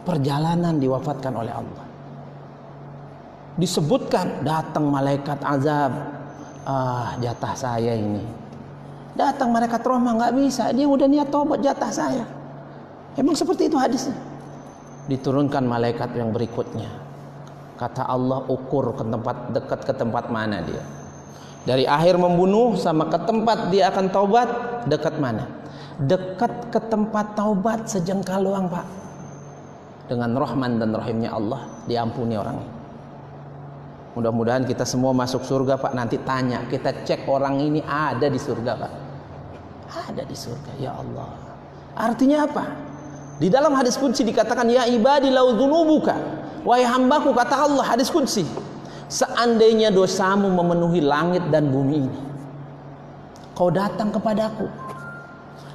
Perjalanan 0.04 0.76
diwafatkan 0.76 1.32
oleh 1.34 1.50
Allah. 1.50 1.84
Disebutkan 3.56 4.44
datang 4.44 4.92
malaikat 4.92 5.40
azab. 5.40 5.92
Ah, 6.68 7.16
jatah 7.18 7.56
saya 7.56 7.96
ini 7.96 8.40
Datang 9.14 9.50
mereka 9.50 9.82
trauma 9.82 10.14
nggak 10.14 10.32
bisa, 10.38 10.70
dia 10.70 10.86
udah 10.86 11.06
niat 11.10 11.28
tobat 11.28 11.58
jatah 11.60 11.90
saya. 11.90 12.24
Emang 13.18 13.34
seperti 13.34 13.66
itu 13.66 13.74
hadisnya. 13.74 14.14
Diturunkan 15.10 15.66
malaikat 15.66 16.14
yang 16.14 16.30
berikutnya. 16.30 16.86
Kata 17.74 18.06
Allah 18.06 18.46
ukur 18.46 18.94
ke 18.94 19.02
tempat 19.02 19.36
dekat 19.50 19.80
ke 19.88 19.92
tempat 19.96 20.30
mana 20.30 20.62
dia. 20.62 20.84
Dari 21.66 21.84
akhir 21.84 22.16
membunuh 22.16 22.78
sama 22.78 23.10
ke 23.10 23.18
tempat 23.26 23.68
dia 23.74 23.90
akan 23.90 24.06
taubat 24.14 24.48
dekat 24.86 25.18
mana? 25.18 25.48
Dekat 26.00 26.72
ke 26.72 26.80
tempat 26.88 27.34
taubat 27.36 27.90
sejengkal 27.90 28.46
doang 28.46 28.70
pak. 28.70 28.86
Dengan 30.06 30.32
rahman 30.38 30.78
dan 30.80 30.94
rahimnya 30.94 31.34
Allah 31.34 31.66
diampuni 31.84 32.38
orang 32.38 32.56
ini. 32.56 32.80
Mudah-mudahan 34.10 34.66
kita 34.66 34.82
semua 34.82 35.14
masuk 35.14 35.46
surga 35.46 35.78
Pak. 35.78 35.94
Nanti 35.94 36.18
tanya, 36.26 36.66
kita 36.66 37.06
cek 37.06 37.30
orang 37.30 37.62
ini 37.62 37.78
ada 37.86 38.26
di 38.26 38.42
surga 38.42 38.72
Pak. 38.74 38.92
Ada 39.90 40.22
di 40.22 40.36
surga, 40.38 40.72
ya 40.78 40.94
Allah. 40.94 41.34
Artinya 41.98 42.46
apa? 42.46 42.64
Di 43.40 43.48
dalam 43.48 43.72
hadis 43.74 43.96
kunci 43.96 44.22
dikatakan 44.22 44.68
ya 44.68 44.86
ibadi 44.86 45.32
lau 45.32 45.56
dzunubuka. 45.56 46.14
Wahai 46.62 46.84
hambaku 46.84 47.32
kata 47.32 47.56
Allah 47.56 47.82
hadis 47.82 48.12
kunci. 48.12 48.44
Seandainya 49.10 49.90
dosamu 49.90 50.52
memenuhi 50.52 51.00
langit 51.02 51.42
dan 51.50 51.72
bumi 51.72 52.06
ini. 52.06 52.20
Kau 53.56 53.72
datang 53.72 54.12
kepadaku. 54.12 54.68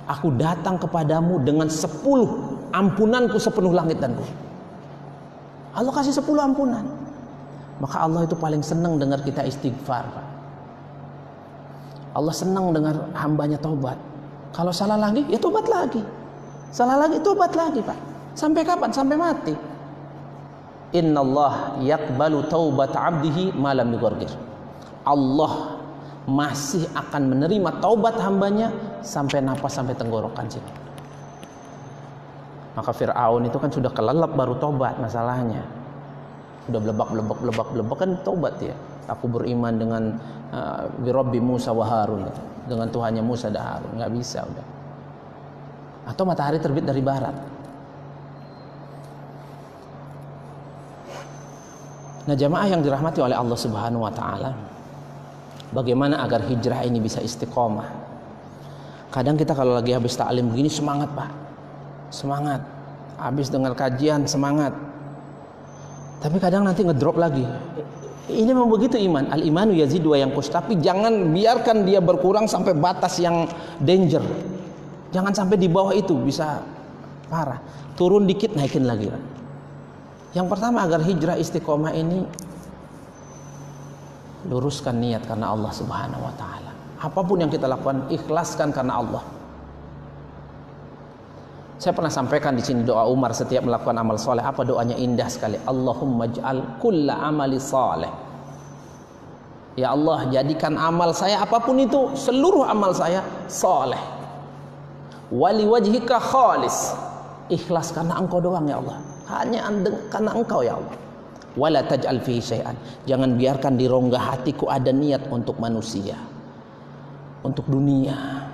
Aku 0.06 0.30
datang 0.38 0.78
kepadamu 0.78 1.42
dengan 1.42 1.66
sepuluh 1.68 2.62
ampunanku 2.70 3.42
sepenuh 3.42 3.74
langit 3.74 3.98
dan 3.98 4.14
bumi. 4.14 4.36
Allah 5.74 5.92
kasih 5.92 6.14
sepuluh 6.14 6.46
ampunan. 6.46 6.86
Maka 7.82 8.06
Allah 8.06 8.24
itu 8.24 8.38
paling 8.38 8.64
senang 8.64 8.96
dengar 9.02 9.20
kita 9.26 9.44
istighfar. 9.44 10.08
Pak. 10.08 10.35
Allah 12.16 12.32
senang 12.32 12.72
dengar 12.72 12.96
hambanya 13.14 13.60
taubat. 13.60 14.00
Kalau 14.56 14.72
salah 14.72 14.96
lagi, 14.96 15.28
ya 15.28 15.36
taubat 15.36 15.68
lagi. 15.68 16.00
Salah 16.76 17.00
lagi 17.00 17.24
tobat 17.24 17.56
lagi, 17.56 17.80
Pak. 17.80 17.96
Sampai 18.36 18.68
kapan? 18.68 18.92
Sampai 18.92 19.16
mati. 19.16 19.56
Innallah 20.92 21.80
yakbalu 21.80 22.44
taubat 22.52 22.92
'abdihi 22.92 23.56
malam 23.56 23.96
yughargir. 23.96 24.32
Allah 25.08 25.80
masih 26.28 26.84
akan 26.92 27.32
menerima 27.32 27.80
taubat 27.80 28.20
hambanya 28.20 28.76
sampai 29.00 29.40
napas 29.40 29.80
sampai 29.80 29.96
tenggorokan 29.96 30.52
sini. 30.52 30.72
Maka 32.76 32.92
Fir'aun 32.92 33.48
itu 33.48 33.56
kan 33.56 33.72
sudah 33.72 33.92
kelelep 33.96 34.36
baru 34.36 34.60
tobat 34.60 35.00
masalahnya. 35.00 35.64
Sudah 36.68 36.80
belebak 36.84 37.08
belebak 37.08 37.38
belebak 37.40 37.68
belebak 37.72 37.98
kan 38.04 38.12
tobat 38.28 38.56
ya. 38.60 38.76
Aku 39.06 39.30
beriman 39.30 39.74
dengan 39.78 40.04
uh, 40.50 40.90
birobbi 41.02 41.38
Musa 41.38 41.70
wa 41.70 41.86
Harun 41.86 42.26
dengan 42.66 42.90
Tuhannya 42.90 43.22
Musa 43.22 43.54
dan 43.54 43.62
Harun 43.62 43.92
nggak 44.02 44.12
bisa 44.18 44.42
udah. 44.42 44.68
Atau 46.10 46.26
matahari 46.26 46.58
terbit 46.58 46.86
dari 46.86 47.02
barat. 47.02 47.34
Nah 52.26 52.34
jamaah 52.34 52.66
yang 52.66 52.82
dirahmati 52.82 53.22
oleh 53.22 53.38
Allah 53.38 53.54
Subhanahu 53.54 54.02
Wa 54.02 54.14
Taala, 54.14 54.52
bagaimana 55.70 56.26
agar 56.26 56.42
hijrah 56.42 56.82
ini 56.82 56.98
bisa 56.98 57.22
istiqomah? 57.22 57.86
Kadang 59.14 59.38
kita 59.38 59.54
kalau 59.54 59.78
lagi 59.78 59.94
habis 59.94 60.18
taklim 60.18 60.50
begini 60.50 60.68
semangat 60.68 61.14
pak, 61.14 61.30
semangat. 62.10 62.66
Habis 63.16 63.48
dengar 63.48 63.72
kajian 63.78 64.28
semangat. 64.28 64.76
Tapi 66.20 66.36
kadang 66.42 66.68
nanti 66.68 66.84
ngedrop 66.84 67.16
lagi. 67.16 67.46
Ini 68.26 68.50
memang 68.50 68.74
begitu 68.74 68.98
iman. 68.98 69.30
Al 69.30 69.46
imanu 69.46 69.78
yazidu 69.78 70.18
yang 70.18 70.34
kus. 70.34 70.50
Tapi 70.50 70.82
jangan 70.82 71.30
biarkan 71.30 71.86
dia 71.86 72.02
berkurang 72.02 72.50
sampai 72.50 72.74
batas 72.74 73.22
yang 73.22 73.46
danger. 73.78 74.26
Jangan 75.14 75.32
sampai 75.32 75.62
di 75.62 75.70
bawah 75.70 75.94
itu 75.94 76.18
bisa 76.18 76.66
parah. 77.30 77.62
Turun 77.94 78.26
dikit 78.26 78.58
naikin 78.58 78.90
lagi. 78.90 79.14
Yang 80.34 80.48
pertama 80.52 80.84
agar 80.84 81.00
hijrah 81.06 81.38
istiqomah 81.40 81.94
ini 81.96 82.26
luruskan 84.50 84.98
niat 85.00 85.26
karena 85.26 85.54
Allah 85.54 85.72
Subhanahu 85.72 86.22
wa 86.22 86.34
taala. 86.36 86.72
Apa 87.02 87.22
pun 87.22 87.40
yang 87.40 87.54
kita 87.54 87.70
lakukan 87.70 88.10
ikhlaskan 88.10 88.74
karena 88.74 89.00
Allah. 89.00 89.35
Saya 91.76 91.92
pernah 91.92 92.12
sampaikan 92.12 92.56
di 92.56 92.64
sini 92.64 92.88
doa 92.88 93.04
Umar 93.04 93.36
setiap 93.36 93.68
melakukan 93.68 94.00
amal 94.00 94.16
soleh. 94.16 94.40
Apa 94.40 94.64
doanya 94.64 94.96
indah 94.96 95.28
sekali. 95.28 95.60
Allahumma 95.68 96.32
ja'al 96.32 96.80
kulla 96.80 97.20
amali 97.20 97.60
soleh. 97.60 98.08
Ya 99.76 99.92
Allah 99.92 100.32
jadikan 100.32 100.80
amal 100.80 101.12
saya 101.12 101.44
apa 101.44 101.60
pun 101.60 101.76
itu 101.76 102.16
seluruh 102.16 102.64
amal 102.64 102.96
saya 102.96 103.20
soleh. 103.52 104.00
Wali 105.36 105.68
wajhika 105.68 106.16
khalis. 106.16 106.96
Ikhlas 107.52 107.92
karena 107.92 108.16
engkau 108.24 108.40
doang 108.40 108.72
ya 108.72 108.80
Allah. 108.80 108.98
Hanya 109.36 109.68
karena 110.08 110.32
engkau 110.32 110.64
ya 110.64 110.80
Allah. 110.80 110.96
Wala 111.60 111.84
taj'al 111.84 112.24
fihi 112.24 112.40
syai'an. 112.40 112.76
Jangan 113.04 113.36
biarkan 113.36 113.76
di 113.76 113.92
rongga 113.92 114.20
hatiku 114.20 114.72
ada 114.72 114.96
niat 114.96 115.28
untuk 115.28 115.60
manusia. 115.60 116.16
Untuk 117.44 117.68
dunia 117.68 118.45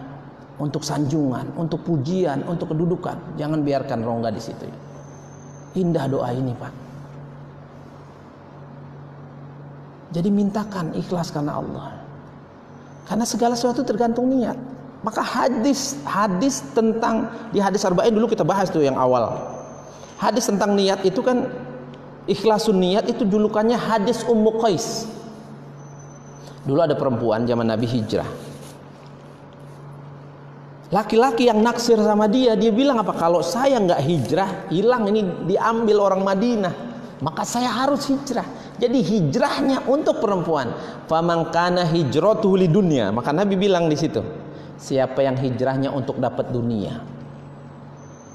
untuk 0.62 0.86
sanjungan, 0.86 1.58
untuk 1.58 1.82
pujian, 1.82 2.46
untuk 2.46 2.70
kedudukan. 2.70 3.18
Jangan 3.42 3.66
biarkan 3.66 4.06
rongga 4.06 4.30
di 4.30 4.38
situ. 4.38 4.70
Indah 5.82 6.06
doa 6.06 6.30
ini, 6.30 6.54
Pak. 6.54 6.74
Jadi 10.14 10.30
mintakan 10.30 10.94
ikhlas 10.94 11.34
karena 11.34 11.58
Allah. 11.58 11.98
Karena 13.10 13.26
segala 13.26 13.58
sesuatu 13.58 13.82
tergantung 13.82 14.30
niat. 14.30 14.60
Maka 15.02 15.26
hadis 15.26 15.98
hadis 16.06 16.62
tentang 16.78 17.26
di 17.50 17.58
hadis 17.58 17.82
arba'in 17.82 18.14
dulu 18.14 18.30
kita 18.30 18.46
bahas 18.46 18.70
tuh 18.70 18.86
yang 18.86 18.94
awal. 19.02 19.34
Hadis 20.22 20.46
tentang 20.46 20.78
niat 20.78 21.02
itu 21.02 21.26
kan 21.26 21.50
ikhlasun 22.30 22.78
niat 22.78 23.10
itu 23.10 23.26
julukannya 23.26 23.74
hadis 23.74 24.22
Ummu 24.30 24.62
Qais. 24.62 25.10
Dulu 26.70 26.78
ada 26.86 26.94
perempuan 26.94 27.50
zaman 27.50 27.66
Nabi 27.66 27.90
hijrah 27.90 28.51
Laki-laki 30.92 31.48
yang 31.48 31.64
naksir 31.64 31.96
sama 32.04 32.28
dia, 32.28 32.60
dia 32.60 32.68
bilang 32.68 33.00
apa? 33.00 33.16
Kalau 33.16 33.40
saya 33.40 33.80
nggak 33.80 34.02
hijrah, 34.04 34.50
hilang 34.68 35.08
ini 35.08 35.24
diambil 35.48 36.12
orang 36.12 36.20
Madinah, 36.20 36.76
maka 37.24 37.48
saya 37.48 37.72
harus 37.72 38.12
hijrah. 38.12 38.44
Jadi 38.76 39.00
hijrahnya 39.00 39.88
untuk 39.88 40.20
perempuan. 40.20 40.76
Famangkana 41.08 41.88
hijratuhu 41.88 42.60
li 42.60 42.68
dunia. 42.68 43.08
Maka 43.16 43.32
Nabi 43.32 43.56
bilang 43.56 43.88
di 43.88 43.96
situ, 43.96 44.20
siapa 44.76 45.24
yang 45.24 45.40
hijrahnya 45.40 45.96
untuk 45.96 46.20
dapat 46.20 46.52
dunia. 46.52 47.00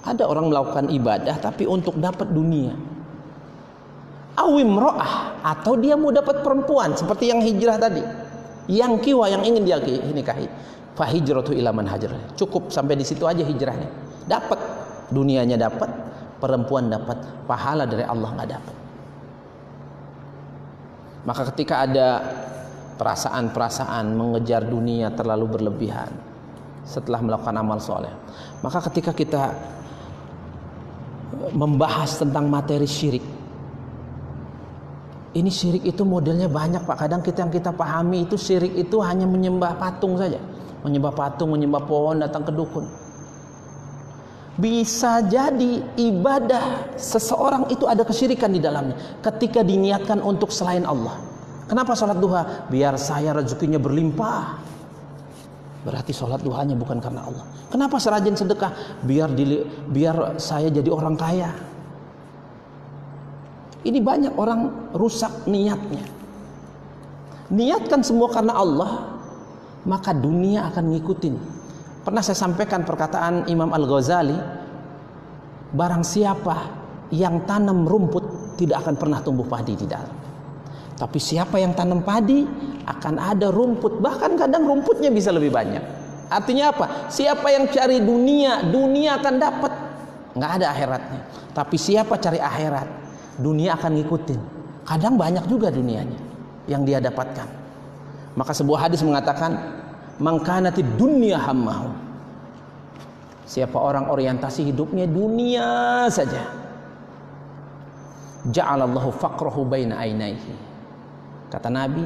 Ada 0.07 0.25
orang 0.25 0.49
melakukan 0.49 0.88
ibadah 0.88 1.37
tapi 1.37 1.69
untuk 1.69 2.01
dapat 2.01 2.33
dunia. 2.33 2.73
Awim 4.37 4.81
ro'ah 4.81 5.45
atau 5.45 5.77
dia 5.77 5.99
mau 5.99 6.09
dapat 6.09 6.40
perempuan 6.40 6.97
seperti 6.97 7.29
yang 7.29 7.45
hijrah 7.45 7.77
tadi. 7.77 8.26
Yang 8.66 8.92
kiwa 9.11 9.31
yang 9.31 9.42
ingin 9.46 9.62
dia 9.62 9.79
nikahi 9.83 10.46
fahijratu 10.96 11.52
ila 11.55 11.70
man 11.70 11.87
hajar. 11.87 12.16
Cukup 12.35 12.72
sampai 12.72 12.98
di 12.98 13.05
situ 13.07 13.22
aja 13.29 13.44
hijrahnya. 13.44 13.87
Dapat 14.26 14.59
dunianya 15.12 15.55
dapat, 15.61 15.87
perempuan 16.42 16.90
dapat, 16.90 17.46
pahala 17.46 17.87
dari 17.87 18.02
Allah 18.02 18.31
nggak 18.33 18.50
dapat. 18.50 18.76
Maka 21.26 21.42
ketika 21.55 21.85
ada 21.87 22.09
perasaan-perasaan 22.96 24.14
mengejar 24.14 24.64
dunia 24.64 25.12
terlalu 25.12 25.59
berlebihan 25.59 26.11
setelah 26.87 27.18
melakukan 27.18 27.55
amal 27.59 27.83
soleh, 27.83 28.14
maka 28.62 28.79
ketika 28.90 29.11
kita 29.11 29.42
membahas 31.50 32.14
tentang 32.16 32.46
materi 32.46 32.87
syirik, 32.87 33.26
ini 35.37 35.53
syirik 35.53 35.85
itu 35.85 36.03
modelnya 36.09 36.49
banyak 36.49 36.88
pak. 36.88 36.96
Kadang 36.96 37.20
kita 37.20 37.44
yang 37.44 37.53
kita 37.53 37.77
pahami 37.77 38.25
itu 38.25 38.40
syirik 38.40 38.72
itu 38.72 38.96
hanya 39.05 39.29
menyembah 39.29 39.77
patung 39.77 40.16
saja 40.16 40.40
menyembah 40.87 41.11
patung, 41.11 41.51
menyembah 41.51 41.83
pohon, 41.83 42.22
datang 42.22 42.46
ke 42.46 42.55
dukun. 42.55 42.87
Bisa 44.57 45.20
jadi 45.27 45.85
ibadah 46.01 46.96
seseorang 46.96 47.68
itu 47.68 47.85
ada 47.85 48.07
kesyirikan 48.07 48.55
di 48.55 48.62
dalamnya 48.62 48.96
ketika 49.20 49.61
diniatkan 49.61 50.22
untuk 50.22 50.49
selain 50.49 50.87
Allah. 50.87 51.18
Kenapa 51.66 51.92
sholat 51.92 52.16
duha? 52.16 52.70
Biar 52.70 52.96
saya 52.96 53.37
rezekinya 53.37 53.77
berlimpah. 53.77 54.64
Berarti 55.85 56.14
sholat 56.14 56.40
duhanya 56.40 56.72
bukan 56.79 57.03
karena 57.03 57.27
Allah. 57.27 57.44
Kenapa 57.68 58.01
serajin 58.01 58.38
sedekah? 58.38 59.03
Biar 59.05 59.29
dili, 59.35 59.61
biar 59.92 60.40
saya 60.40 60.72
jadi 60.72 60.88
orang 60.88 61.18
kaya. 61.20 61.53
Ini 63.87 64.03
banyak 64.03 64.35
orang 64.35 64.90
rusak 64.99 65.46
niatnya. 65.46 66.03
Niatkan 67.55 68.03
semua 68.03 68.27
karena 68.35 68.59
Allah, 68.59 69.22
maka 69.87 70.11
dunia 70.11 70.66
akan 70.66 70.90
ngikutin. 70.90 71.35
Pernah 72.03 72.22
saya 72.27 72.35
sampaikan 72.35 72.83
perkataan 72.83 73.46
Imam 73.46 73.70
Al-Ghazali, 73.70 74.35
barang 75.70 76.03
siapa 76.03 76.57
yang 77.14 77.46
tanam 77.46 77.87
rumput 77.87 78.59
tidak 78.59 78.83
akan 78.83 78.94
pernah 78.99 79.22
tumbuh 79.22 79.46
padi 79.46 79.79
di 79.79 79.87
dalam. 79.87 80.11
Tapi 80.99 81.18
siapa 81.22 81.62
yang 81.62 81.77
tanam 81.79 82.03
padi 82.03 82.42
akan 82.90 83.14
ada 83.22 83.55
rumput, 83.55 84.03
bahkan 84.03 84.35
kadang 84.35 84.66
rumputnya 84.66 85.14
bisa 85.14 85.31
lebih 85.31 85.55
banyak. 85.55 85.83
Artinya 86.27 86.75
apa? 86.75 86.87
Siapa 87.07 87.46
yang 87.55 87.70
cari 87.70 88.03
dunia, 88.03 88.66
dunia 88.66 89.22
akan 89.22 89.35
dapat. 89.38 89.72
Nggak 90.35 90.51
ada 90.59 90.66
akhiratnya. 90.75 91.20
Tapi 91.55 91.77
siapa 91.79 92.18
cari 92.18 92.42
akhirat, 92.42 93.06
dunia 93.40 93.77
akan 93.77 94.01
ngikutin. 94.01 94.40
Kadang 94.87 95.18
banyak 95.18 95.44
juga 95.51 95.68
dunianya 95.72 96.20
yang 96.70 96.87
dia 96.87 97.03
dapatkan. 97.03 97.49
Maka 98.37 98.53
sebuah 98.53 98.87
hadis 98.87 99.01
mengatakan 99.03 99.57
mangkanati 100.20 100.85
dunia 100.96 101.40
hammahu. 101.40 101.90
Siapa 103.46 103.79
orang 103.79 104.11
orientasi 104.11 104.75
hidupnya 104.75 105.07
dunia 105.07 105.66
saja. 106.11 106.42
Ja'alallahu 108.46 109.11
faqrahu 109.11 109.66
baina 109.66 109.99
ainaihi. 109.99 110.55
Kata 111.51 111.70
Nabi, 111.70 112.03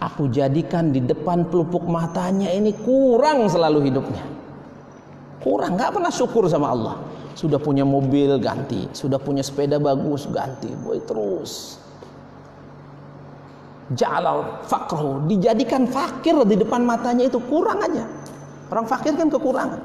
aku 0.00 0.28
jadikan 0.28 0.92
di 0.92 1.00
depan 1.04 1.48
pelupuk 1.48 1.84
matanya 1.88 2.52
ini 2.52 2.76
kurang 2.76 3.48
selalu 3.48 3.88
hidupnya. 3.88 4.24
Kurang, 5.40 5.76
nggak 5.76 5.96
pernah 5.96 6.12
syukur 6.12 6.48
sama 6.48 6.72
Allah. 6.72 6.94
Sudah 7.36 7.60
punya 7.60 7.84
mobil 7.84 8.40
ganti, 8.40 8.88
sudah 8.96 9.20
punya 9.20 9.44
sepeda 9.44 9.76
bagus 9.76 10.24
ganti, 10.32 10.72
boy 10.72 11.04
terus 11.04 11.76
Jalal 13.94 14.66
fakroh 14.66 15.22
dijadikan 15.30 15.86
fakir 15.86 16.34
di 16.42 16.58
depan 16.58 16.82
matanya 16.82 17.30
itu 17.30 17.38
kurang 17.46 17.78
aja. 17.86 18.02
Orang 18.66 18.90
fakir 18.90 19.14
kan 19.14 19.30
kekurangan. 19.30 19.78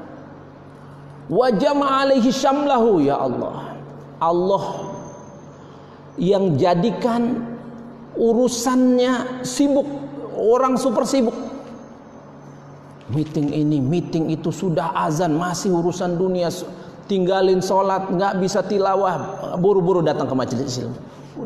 Wajah 1.30 1.78
alaihi 1.78 2.34
syamlahu 2.34 2.98
ya 2.98 3.14
Allah. 3.14 3.78
Allah 4.18 4.64
yang 6.18 6.58
jadikan 6.58 7.46
urusannya 8.18 9.46
sibuk, 9.46 9.86
orang 10.34 10.74
super 10.74 11.06
sibuk. 11.06 11.34
Meeting 13.14 13.54
ini, 13.54 13.78
meeting 13.78 14.34
itu 14.34 14.50
sudah 14.50 14.98
azan, 14.98 15.38
masih 15.38 15.78
urusan 15.78 16.18
dunia 16.18 16.50
tinggalin 17.10 17.62
sholat, 17.62 18.10
nggak 18.10 18.38
bisa 18.38 18.62
tilawah, 18.62 19.54
buru-buru 19.58 20.02
datang 20.02 20.28
ke 20.28 20.34
majelis 20.34 20.78
ilmu. 20.78 20.98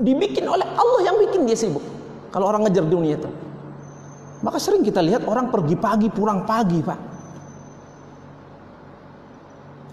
Dibikin 0.03 0.45
oleh 0.45 0.67
Allah 0.67 1.01
yang 1.07 1.17
bikin 1.23 1.47
dia 1.47 1.57
sibuk. 1.57 1.83
Kalau 2.35 2.51
orang 2.51 2.69
ngejar 2.69 2.85
dunia 2.85 3.17
itu. 3.17 3.31
Maka 4.45 4.61
sering 4.61 4.85
kita 4.85 5.01
lihat 5.01 5.25
orang 5.25 5.49
pergi 5.49 5.77
pagi, 5.79 6.13
pulang 6.13 6.45
pagi, 6.45 6.79
Pak. 6.85 7.01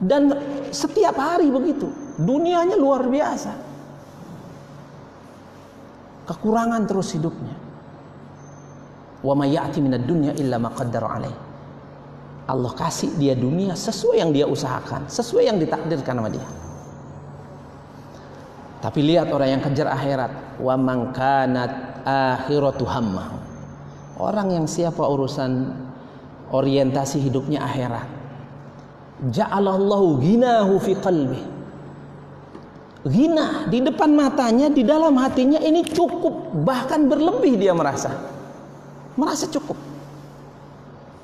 Dan 0.03 0.35
setiap 0.73 1.15
hari 1.15 1.47
begitu. 1.47 1.87
Dunianya 2.19 2.75
luar 2.75 3.07
biasa. 3.07 3.51
Kekurangan 6.27 6.83
terus 6.83 7.15
hidupnya. 7.15 7.55
Wa 9.23 9.33
may 9.39 9.55
ya'ti 9.55 9.79
minad 9.79 10.03
dunya 10.03 10.35
illa 10.35 10.59
ma 10.59 10.75
alaih. 10.75 11.52
Allah 12.43 12.71
kasih 12.75 13.15
dia 13.15 13.39
dunia 13.39 13.71
sesuai 13.71 14.19
yang 14.19 14.31
dia 14.35 14.43
usahakan, 14.43 15.07
sesuai 15.07 15.47
yang 15.47 15.57
ditakdirkan 15.63 16.19
sama 16.19 16.27
dia. 16.27 16.43
Tapi 18.83 18.99
lihat 18.99 19.31
orang 19.31 19.55
yang 19.55 19.61
kejar 19.63 19.87
akhirat, 19.87 20.59
wa 20.59 20.75
man 20.75 21.15
kanat 21.15 22.03
akhiratu 22.03 22.83
hammah. 22.83 23.31
Orang 24.19 24.51
yang 24.51 24.67
siapa 24.67 24.99
urusan 25.07 25.71
orientasi 26.51 27.23
hidupnya 27.23 27.63
akhirat. 27.63 28.03
Ja'alallahu 29.23 30.19
ghinahu 30.19 30.83
fi 30.83 30.99
qalbi. 30.99 31.41
Ghina 33.07 33.71
di 33.71 33.79
depan 33.79 34.11
matanya, 34.11 34.67
di 34.67 34.83
dalam 34.83 35.15
hatinya 35.15 35.63
ini 35.63 35.87
cukup, 35.87 36.51
bahkan 36.67 37.07
berlebih 37.07 37.55
dia 37.55 37.71
merasa. 37.71 38.11
Merasa 39.15 39.47
cukup 39.47 39.92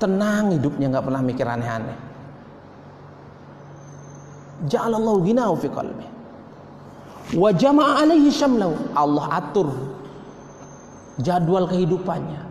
tenang 0.00 0.56
hidupnya 0.56 0.88
nggak 0.88 1.04
pernah 1.04 1.22
mikir 1.22 1.44
aneh-aneh. 1.44 1.98
Ja'alallahu 4.64 5.18
ghinahu 5.28 5.54
fi 5.60 5.68
qalbi. 5.68 6.06
Wa 7.36 7.52
jama'a 7.52 8.02
alaihi 8.02 8.32
syamlahu. 8.32 8.74
Allah 8.96 9.44
atur 9.44 9.68
jadwal 11.20 11.68
kehidupannya. 11.68 12.48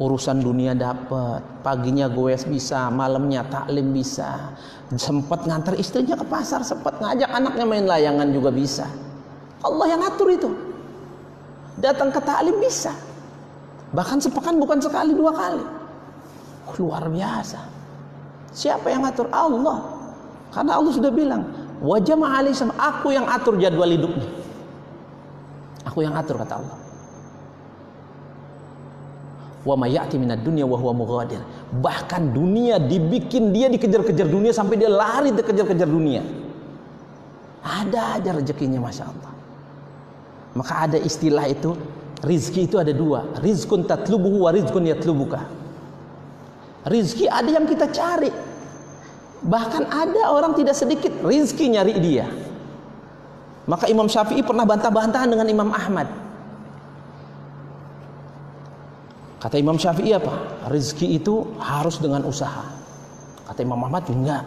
Urusan 0.00 0.40
dunia 0.40 0.72
dapat 0.72 1.44
paginya 1.60 2.08
gue 2.08 2.32
bisa 2.48 2.88
malamnya 2.92 3.44
taklim 3.48 3.92
bisa. 3.92 4.52
Sempat 4.96 5.44
ngantar 5.44 5.76
istrinya 5.76 6.16
ke 6.16 6.24
pasar 6.24 6.64
sempat 6.64 7.00
ngajak 7.00 7.28
anaknya 7.28 7.64
main 7.68 7.84
layangan 7.84 8.28
juga 8.32 8.48
bisa. 8.52 8.88
Allah 9.60 9.86
yang 9.92 10.00
atur 10.04 10.28
itu. 10.32 10.50
Datang 11.76 12.08
ke 12.12 12.20
taklim 12.24 12.56
bisa. 12.64 12.96
Bahkan 13.92 14.24
sepekan 14.24 14.56
bukan 14.56 14.80
sekali 14.80 15.12
dua 15.12 15.36
kali 15.36 15.79
luar 16.78 17.10
biasa. 17.10 17.58
Siapa 18.54 18.86
yang 18.90 19.06
atur? 19.06 19.30
Allah. 19.30 19.82
Karena 20.50 20.78
Allah 20.78 20.92
sudah 20.92 21.10
bilang, 21.14 21.46
wajah 21.78 22.18
ma'alisam, 22.18 22.74
aku 22.74 23.14
yang 23.14 23.26
atur 23.30 23.54
jadwal 23.56 23.86
hidupnya. 23.86 24.26
Aku 25.86 26.02
yang 26.02 26.14
atur 26.18 26.38
kata 26.38 26.58
Allah. 26.58 26.78
Wa 29.60 29.76
mayati 29.76 30.16
minad 30.16 30.40
dunya 30.40 30.64
wa 30.64 30.76
huwa 30.80 30.92
mughadir. 30.96 31.40
Bahkan 31.70 32.32
dunia 32.32 32.80
dibikin 32.80 33.52
dia 33.52 33.68
dikejar-kejar 33.68 34.26
dunia 34.26 34.50
sampai 34.56 34.80
dia 34.80 34.88
lari 34.88 35.30
dikejar-kejar 35.36 35.88
dunia. 35.88 36.24
Ada 37.60 38.18
aja 38.18 38.30
rezekinya 38.40 38.80
Masya 38.80 39.04
Allah. 39.04 39.32
Maka 40.56 40.88
ada 40.88 40.98
istilah 40.98 41.46
itu, 41.46 41.76
rizki 42.24 42.66
itu 42.66 42.80
ada 42.80 42.90
dua. 42.90 43.28
Rizkun 43.38 43.84
tatlubuhu 43.84 44.48
wa 44.48 44.50
rizkun 44.50 44.88
yatlubuka. 44.88 45.59
Rizki 46.88 47.28
ada 47.28 47.48
yang 47.48 47.68
kita 47.68 47.92
cari. 47.92 48.32
Bahkan 49.40 49.84
ada 49.88 50.32
orang 50.32 50.52
tidak 50.56 50.76
sedikit 50.76 51.12
rizki 51.24 51.72
nyari 51.72 51.96
dia. 52.00 52.28
Maka 53.68 53.88
Imam 53.88 54.08
Syafi'i 54.08 54.40
pernah 54.44 54.64
bantah-bantahan 54.64 55.28
dengan 55.28 55.48
Imam 55.48 55.70
Ahmad. 55.72 56.08
Kata 59.40 59.56
Imam 59.56 59.80
Syafi'i 59.80 60.12
apa? 60.12 60.68
Rizki 60.68 61.16
itu 61.16 61.56
harus 61.56 61.96
dengan 61.96 62.24
usaha. 62.28 62.64
Kata 63.48 63.60
Imam 63.64 63.80
Ahmad 63.80 64.04
enggak. 64.12 64.44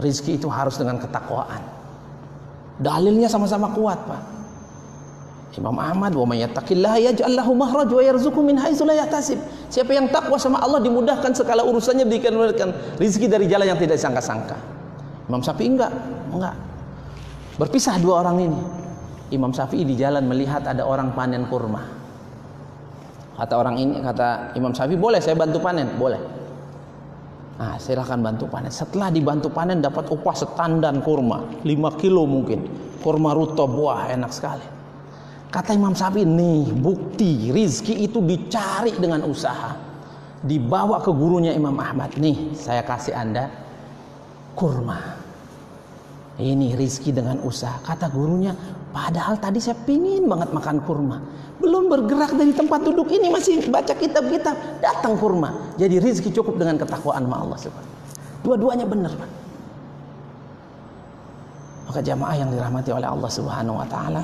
Rizki 0.00 0.40
itu 0.40 0.48
harus 0.48 0.80
dengan 0.80 0.96
ketakwaan. 0.96 1.60
Dalilnya 2.78 3.26
sama-sama 3.26 3.74
kuat, 3.74 3.98
Pak. 4.06 4.37
Imam 5.56 5.74
Ahmad 5.80 6.12
wa 6.12 6.28
may 6.28 6.44
yattaqillaha 6.44 6.98
yaj'al 7.00 7.32
lahu 7.32 7.56
mahraj 7.56 7.88
wa 7.88 8.02
yarzuqhu 8.04 8.44
min 8.44 8.60
haitsu 8.60 8.84
la 8.84 8.94
yahtasib. 9.00 9.40
Siapa 9.72 9.96
yang 9.96 10.12
takwa 10.12 10.36
sama 10.36 10.60
Allah 10.60 10.78
dimudahkan 10.84 11.32
segala 11.32 11.64
urusannya 11.64 12.04
diberikan 12.04 12.36
rezeki 13.00 13.26
dari 13.32 13.48
jalan 13.48 13.72
yang 13.72 13.80
tidak 13.80 13.96
disangka-sangka. 13.96 14.54
Imam 15.24 15.40
Syafi'i 15.40 15.72
enggak, 15.72 15.92
enggak. 16.30 16.54
Berpisah 17.56 17.96
dua 17.98 18.22
orang 18.22 18.36
ini. 18.44 18.60
Imam 19.32 19.50
Syafi'i 19.50 19.88
di 19.88 19.96
jalan 19.96 20.28
melihat 20.28 20.68
ada 20.68 20.84
orang 20.84 21.16
panen 21.16 21.48
kurma. 21.48 21.84
Kata 23.38 23.54
orang 23.56 23.76
ini, 23.80 23.98
kata 24.04 24.52
Imam 24.54 24.76
Syafi'i, 24.76 25.00
boleh 25.00 25.18
saya 25.18 25.34
bantu 25.34 25.58
panen? 25.64 25.96
Boleh. 25.96 26.20
Nah, 27.58 27.74
silahkan 27.82 28.20
bantu 28.22 28.46
panen. 28.46 28.70
Setelah 28.70 29.10
dibantu 29.10 29.50
panen 29.50 29.82
dapat 29.82 30.06
upah 30.06 30.36
setandan 30.38 31.02
kurma, 31.02 31.50
5 31.66 32.00
kilo 32.00 32.22
mungkin. 32.28 32.62
Kurma 33.02 33.34
ruto 33.34 33.66
buah 33.66 34.14
enak 34.14 34.30
sekali. 34.30 34.77
Kata 35.48 35.72
Imam 35.72 35.96
Syafi'i, 35.96 36.28
nih 36.28 36.76
bukti 36.76 37.48
rizki 37.48 38.04
itu 38.04 38.20
dicari 38.20 38.92
dengan 39.00 39.24
usaha. 39.24 39.72
Dibawa 40.44 41.00
ke 41.00 41.08
gurunya 41.08 41.56
Imam 41.56 41.74
Ahmad. 41.80 42.14
Nih 42.20 42.52
saya 42.52 42.84
kasih 42.84 43.16
anda 43.16 43.48
kurma. 44.52 45.18
Ini 46.38 46.78
rizki 46.78 47.10
dengan 47.10 47.42
usaha. 47.42 47.82
Kata 47.82 48.06
gurunya, 48.12 48.54
padahal 48.94 49.40
tadi 49.42 49.58
saya 49.58 49.74
pingin 49.82 50.30
banget 50.30 50.54
makan 50.54 50.78
kurma. 50.86 51.18
Belum 51.58 51.90
bergerak 51.90 52.38
dari 52.38 52.54
tempat 52.54 52.86
duduk 52.86 53.10
ini 53.10 53.32
masih 53.32 53.66
baca 53.66 53.90
kitab-kitab. 53.90 54.54
Datang 54.78 55.18
kurma. 55.18 55.74
Jadi 55.74 55.98
rizki 55.98 56.30
cukup 56.30 56.60
dengan 56.60 56.78
ketakwaan 56.78 57.26
sama 57.26 57.42
Allah. 57.42 57.58
Dua-duanya 58.46 58.86
benar. 58.86 59.10
Pak. 59.18 59.30
Maka 61.88 62.04
jamaah 62.04 62.36
yang 62.36 62.52
dirahmati 62.52 62.92
oleh 62.92 63.08
Allah 63.08 63.30
Subhanahu 63.32 63.80
wa 63.80 63.88
taala, 63.88 64.22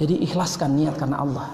jadi 0.00 0.16
ikhlaskan 0.24 0.80
niat 0.80 0.96
karena 0.96 1.20
Allah. 1.20 1.52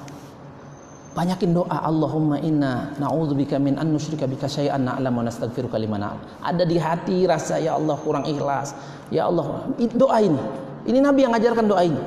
Banyakin 1.19 1.51
doa 1.51 1.83
Allahumma 1.83 2.39
inna 2.39 2.95
na'udzubika 2.95 3.59
min 3.59 3.75
an 3.75 3.91
nusyrika 3.91 4.31
bika 4.31 4.47
syai'an 4.47 4.87
na'lam 4.87 5.11
wa 5.11 5.27
nastaghfiruka 5.27 5.75
liman 5.83 6.07
Ada 6.47 6.63
di 6.63 6.79
hati 6.79 7.27
rasa 7.27 7.59
ya 7.59 7.75
Allah 7.75 7.99
kurang 7.99 8.23
ikhlas. 8.23 8.77
Ya 9.11 9.27
Allah, 9.27 9.67
doa 9.99 10.19
ini. 10.23 10.39
Ini 10.87 11.03
Nabi 11.03 11.27
yang 11.27 11.35
ajarkan 11.35 11.67
doa 11.67 11.83
ini. 11.83 11.99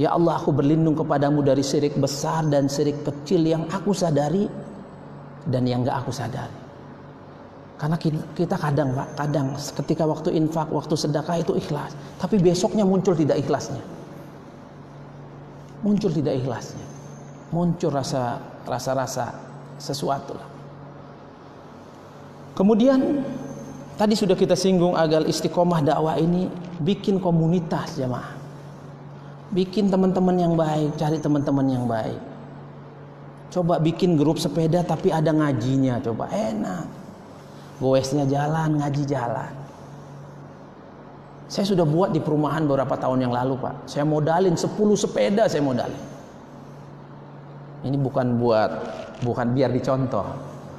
Ya 0.00 0.16
Allah, 0.16 0.40
aku 0.40 0.48
berlindung 0.48 0.96
kepadamu 0.96 1.44
dari 1.44 1.60
syirik 1.60 1.92
besar 2.00 2.48
dan 2.48 2.72
syirik 2.72 3.04
kecil 3.04 3.44
yang 3.44 3.68
aku 3.68 3.92
sadari 3.92 4.48
dan 5.44 5.68
yang 5.68 5.84
gak 5.84 6.06
aku 6.06 6.14
sadari. 6.14 6.56
Karena 7.76 8.00
kita 8.32 8.56
kadang 8.56 8.96
Pak, 8.96 9.08
kadang 9.18 9.52
ketika 9.56 10.08
waktu 10.08 10.40
infak, 10.40 10.72
waktu 10.72 10.96
sedekah 10.96 11.36
itu 11.44 11.52
ikhlas, 11.58 11.92
tapi 12.16 12.40
besoknya 12.40 12.86
muncul 12.88 13.12
tidak 13.12 13.40
ikhlasnya 13.44 13.99
muncul 15.84 16.10
tidak 16.12 16.40
ikhlasnya. 16.40 16.86
Muncul 17.50 17.90
rasa 17.90 18.38
rasa-rasa 18.64 19.34
sesuatu 19.80 20.38
lah. 20.38 20.48
Kemudian 22.54 23.24
tadi 23.96 24.14
sudah 24.14 24.36
kita 24.36 24.54
singgung 24.54 24.94
agar 24.94 25.24
istiqomah 25.26 25.80
dakwah 25.82 26.16
ini 26.20 26.46
bikin 26.78 27.18
komunitas 27.18 27.96
jemaah. 27.98 28.38
Bikin 29.50 29.90
teman-teman 29.90 30.36
yang 30.38 30.54
baik 30.54 30.94
cari 30.94 31.18
teman-teman 31.18 31.66
yang 31.66 31.84
baik. 31.90 32.20
Coba 33.50 33.82
bikin 33.82 34.14
grup 34.14 34.38
sepeda 34.38 34.86
tapi 34.86 35.10
ada 35.10 35.34
ngajinya 35.34 35.98
coba. 35.98 36.30
Enak. 36.30 36.86
Goesnya 37.82 38.28
jalan 38.28 38.78
ngaji 38.78 39.02
jalan 39.08 39.59
saya 41.50 41.66
sudah 41.66 41.82
buat 41.82 42.14
di 42.14 42.22
perumahan 42.22 42.62
beberapa 42.62 42.94
tahun 42.94 43.26
yang 43.26 43.34
lalu 43.34 43.58
Pak. 43.58 43.90
Saya 43.90 44.06
modalin 44.06 44.54
10 44.54 44.70
sepeda 44.94 45.50
saya 45.50 45.58
modalin. 45.58 45.98
Ini 47.82 47.98
bukan 47.98 48.38
buat 48.38 48.70
bukan 49.26 49.50
biar 49.50 49.74
dicontoh. 49.74 50.22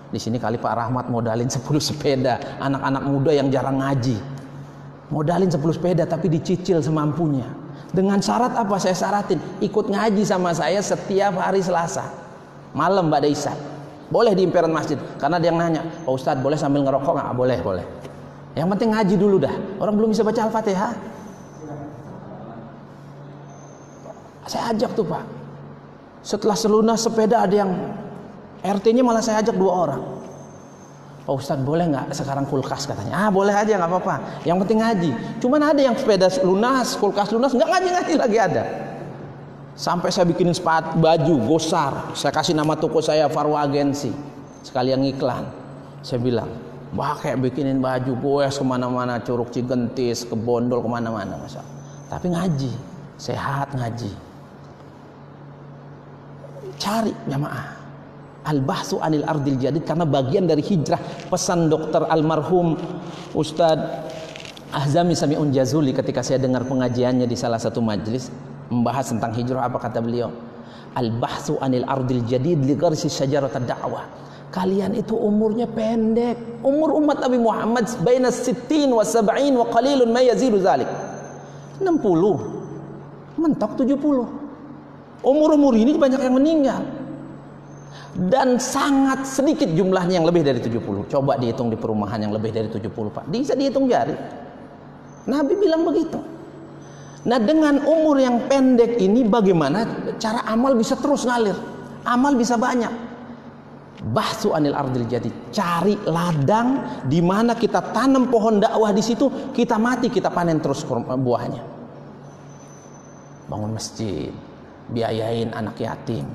Di 0.07 0.15
sini 0.15 0.39
kali 0.39 0.55
Pak 0.55 0.71
Rahmat 0.71 1.11
modalin 1.11 1.51
10 1.59 1.59
sepeda, 1.75 2.39
anak-anak 2.63 3.03
muda 3.03 3.31
yang 3.35 3.51
jarang 3.51 3.83
ngaji. 3.83 4.15
Modalin 5.11 5.51
10 5.51 5.59
sepeda 5.75 6.07
tapi 6.07 6.31
dicicil 6.31 6.79
semampunya. 6.79 7.51
Dengan 7.91 8.23
syarat 8.23 8.55
apa 8.55 8.79
saya 8.79 8.95
syaratin? 8.95 9.43
Ikut 9.59 9.91
ngaji 9.91 10.23
sama 10.23 10.55
saya 10.55 10.79
setiap 10.79 11.35
hari 11.35 11.59
Selasa. 11.59 12.07
Malam 12.71 13.11
Mbak 13.11 13.27
Daisa. 13.27 13.51
Boleh 14.07 14.31
di 14.31 14.47
impian 14.47 14.71
masjid. 14.71 14.95
Karena 15.19 15.35
dia 15.35 15.51
yang 15.51 15.59
nanya, 15.59 15.83
Pak 16.07 16.11
Ustadz 16.15 16.39
boleh 16.39 16.55
sambil 16.55 16.87
ngerokok 16.87 17.11
nggak? 17.11 17.35
Boleh, 17.35 17.59
boleh. 17.59 17.83
Yang 18.55 18.67
penting 18.75 18.89
ngaji 18.91 19.15
dulu 19.15 19.37
dah. 19.39 19.55
Orang 19.79 19.95
belum 19.95 20.11
bisa 20.11 20.27
baca 20.27 20.43
Al-Fatihah. 20.43 20.93
Saya 24.51 24.75
ajak 24.75 24.91
tuh 24.97 25.07
Pak. 25.07 25.23
Setelah 26.21 26.57
selunas 26.59 26.99
sepeda 27.01 27.41
ada 27.47 27.55
yang 27.55 27.71
RT-nya 28.61 29.01
malah 29.01 29.23
saya 29.23 29.39
ajak 29.39 29.55
dua 29.55 29.71
orang. 29.87 30.01
Pak 31.21 31.33
Ustadz 31.37 31.63
boleh 31.63 31.85
nggak 31.87 32.11
sekarang 32.17 32.49
kulkas 32.49 32.89
katanya? 32.89 33.13
Ah 33.15 33.29
boleh 33.31 33.53
aja 33.53 33.77
nggak 33.77 33.89
apa-apa. 33.89 34.15
Yang 34.43 34.57
penting 34.65 34.79
ngaji. 34.83 35.11
Cuman 35.39 35.61
ada 35.63 35.81
yang 35.81 35.95
sepeda 35.95 36.27
lunas, 36.43 36.97
kulkas 36.97 37.31
lunas 37.31 37.55
nggak 37.55 37.69
ngaji-ngaji 37.69 38.13
lagi 38.19 38.37
ada. 38.41 38.63
Sampai 39.71 40.11
saya 40.11 40.27
bikinin 40.27 40.51
sepatu, 40.51 40.99
baju, 40.99 41.35
gosar. 41.47 42.11
Saya 42.13 42.35
kasih 42.35 42.53
nama 42.53 42.75
toko 42.75 42.99
saya 42.99 43.31
Farwa 43.31 43.63
Agensi. 43.63 44.11
Sekalian 44.61 45.01
iklan. 45.07 45.47
Saya 46.03 46.19
bilang, 46.19 46.49
kayak 46.91 47.39
bikinin 47.39 47.79
baju 47.79 48.11
goes 48.19 48.59
ke 48.59 48.65
mana-mana, 48.67 49.23
curug 49.23 49.47
cigentis, 49.47 50.27
ke 50.27 50.35
bondol 50.35 50.83
ke 50.83 50.89
mana-mana. 50.91 51.39
Masa. 51.39 51.63
Tapi 52.11 52.35
ngaji, 52.35 52.71
sehat 53.15 53.71
ngaji. 53.71 54.11
Cari 56.81 57.13
jamaah 57.29 57.81
Al-bahsu 58.41 58.97
anil 58.97 59.21
ardil 59.21 59.53
jadid 59.61 59.85
karena 59.85 60.01
bagian 60.01 60.49
dari 60.49 60.65
hijrah 60.65 60.97
pesan 61.29 61.69
dokter 61.69 62.09
almarhum 62.09 62.73
Ustadz 63.37 64.09
Ahzami 64.73 65.13
Sami'un 65.13 65.53
Jazuli 65.53 65.93
ketika 65.93 66.25
saya 66.25 66.41
dengar 66.41 66.65
pengajiannya 66.65 67.29
di 67.29 67.37
salah 67.37 67.61
satu 67.61 67.85
majlis 67.85 68.33
membahas 68.73 69.13
tentang 69.13 69.29
hijrah 69.37 69.69
apa 69.69 69.77
kata 69.77 70.01
beliau 70.01 70.33
Al-bahsu 70.97 71.61
anil 71.61 71.85
ardil 71.85 72.25
jadid 72.25 72.65
li 72.65 72.73
gharsi 72.73 73.13
syajarat 73.13 73.53
dakwah 73.61 74.09
kalian 74.51 74.93
itu 74.93 75.15
umurnya 75.15 75.65
pendek. 75.65 76.61
Umur 76.61 76.93
umat 76.99 77.23
Nabi 77.23 77.39
Muhammad 77.39 77.87
baina 78.03 78.29
sittin 78.29 78.91
wa 78.91 79.01
sab'in 79.01 79.55
wa 79.55 79.65
qalilun 79.71 80.11
ma 80.11 80.21
yazidu 80.21 80.59
zalik. 80.59 80.87
60 81.81 83.41
mentok 83.41 83.73
70 83.79 85.25
umur-umur 85.25 85.73
ini 85.73 85.97
banyak 85.97 86.21
yang 86.21 86.35
meninggal. 86.35 86.83
Dan 88.11 88.59
sangat 88.59 89.23
sedikit 89.23 89.71
jumlahnya 89.71 90.19
yang 90.19 90.27
lebih 90.27 90.43
dari 90.43 90.59
70 90.59 91.07
coba 91.07 91.39
dihitung 91.39 91.71
di 91.71 91.79
perumahan 91.79 92.19
yang 92.19 92.35
lebih 92.35 92.51
dari 92.51 92.67
70 92.67 92.91
Pak. 92.91 93.25
Bisa 93.31 93.55
dihitung 93.55 93.87
jari. 93.87 94.13
Nabi 95.31 95.53
bilang 95.55 95.87
begitu. 95.87 96.19
Nah 97.23 97.39
dengan 97.39 97.79
umur 97.87 98.19
yang 98.19 98.51
pendek 98.51 98.99
ini 98.99 99.23
bagaimana 99.23 100.11
cara 100.19 100.43
amal 100.43 100.75
bisa 100.75 100.99
terus 100.99 101.23
ngalir? 101.23 101.55
Amal 102.03 102.35
bisa 102.35 102.59
banyak 102.59 103.10
bahsu 104.01 104.49
anil 104.57 104.73
ardil 104.73 105.05
jadi 105.05 105.29
cari 105.53 105.93
ladang 106.09 106.81
di 107.05 107.21
mana 107.21 107.53
kita 107.53 107.93
tanam 107.93 108.33
pohon 108.33 108.57
dakwah 108.57 108.89
di 108.89 109.05
situ 109.05 109.53
kita 109.53 109.77
mati 109.77 110.09
kita 110.09 110.33
panen 110.33 110.57
terus 110.57 110.81
buahnya. 110.89 111.61
Bangun 113.45 113.77
masjid 113.77 114.33
biayain 114.89 115.53
anak 115.53 115.77
yatim. 115.77 116.25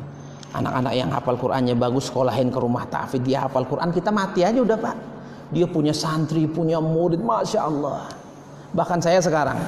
Anak-anak 0.54 0.92
yang 0.94 1.10
hafal 1.12 1.36
Qurannya 1.36 1.74
bagus 1.76 2.08
sekolahin 2.08 2.48
ke 2.48 2.56
rumah 2.62 2.86
ta'fid 2.86 3.20
dia 3.26 3.44
hafal 3.44 3.66
Quran 3.66 3.90
kita 3.90 4.14
mati 4.14 4.46
aja 4.46 4.62
udah 4.62 4.78
pak. 4.78 4.96
Dia 5.50 5.66
punya 5.66 5.90
santri 5.90 6.46
punya 6.46 6.78
murid 6.78 7.20
masya 7.20 7.66
Allah. 7.66 8.06
Bahkan 8.72 8.98
saya 9.02 9.18
sekarang 9.18 9.58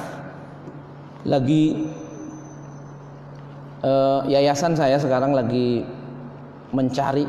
lagi 1.27 1.83
uh, 3.83 4.23
yayasan 4.25 4.73
saya 4.73 4.95
sekarang 4.95 5.35
lagi 5.35 5.83
mencari 6.71 7.27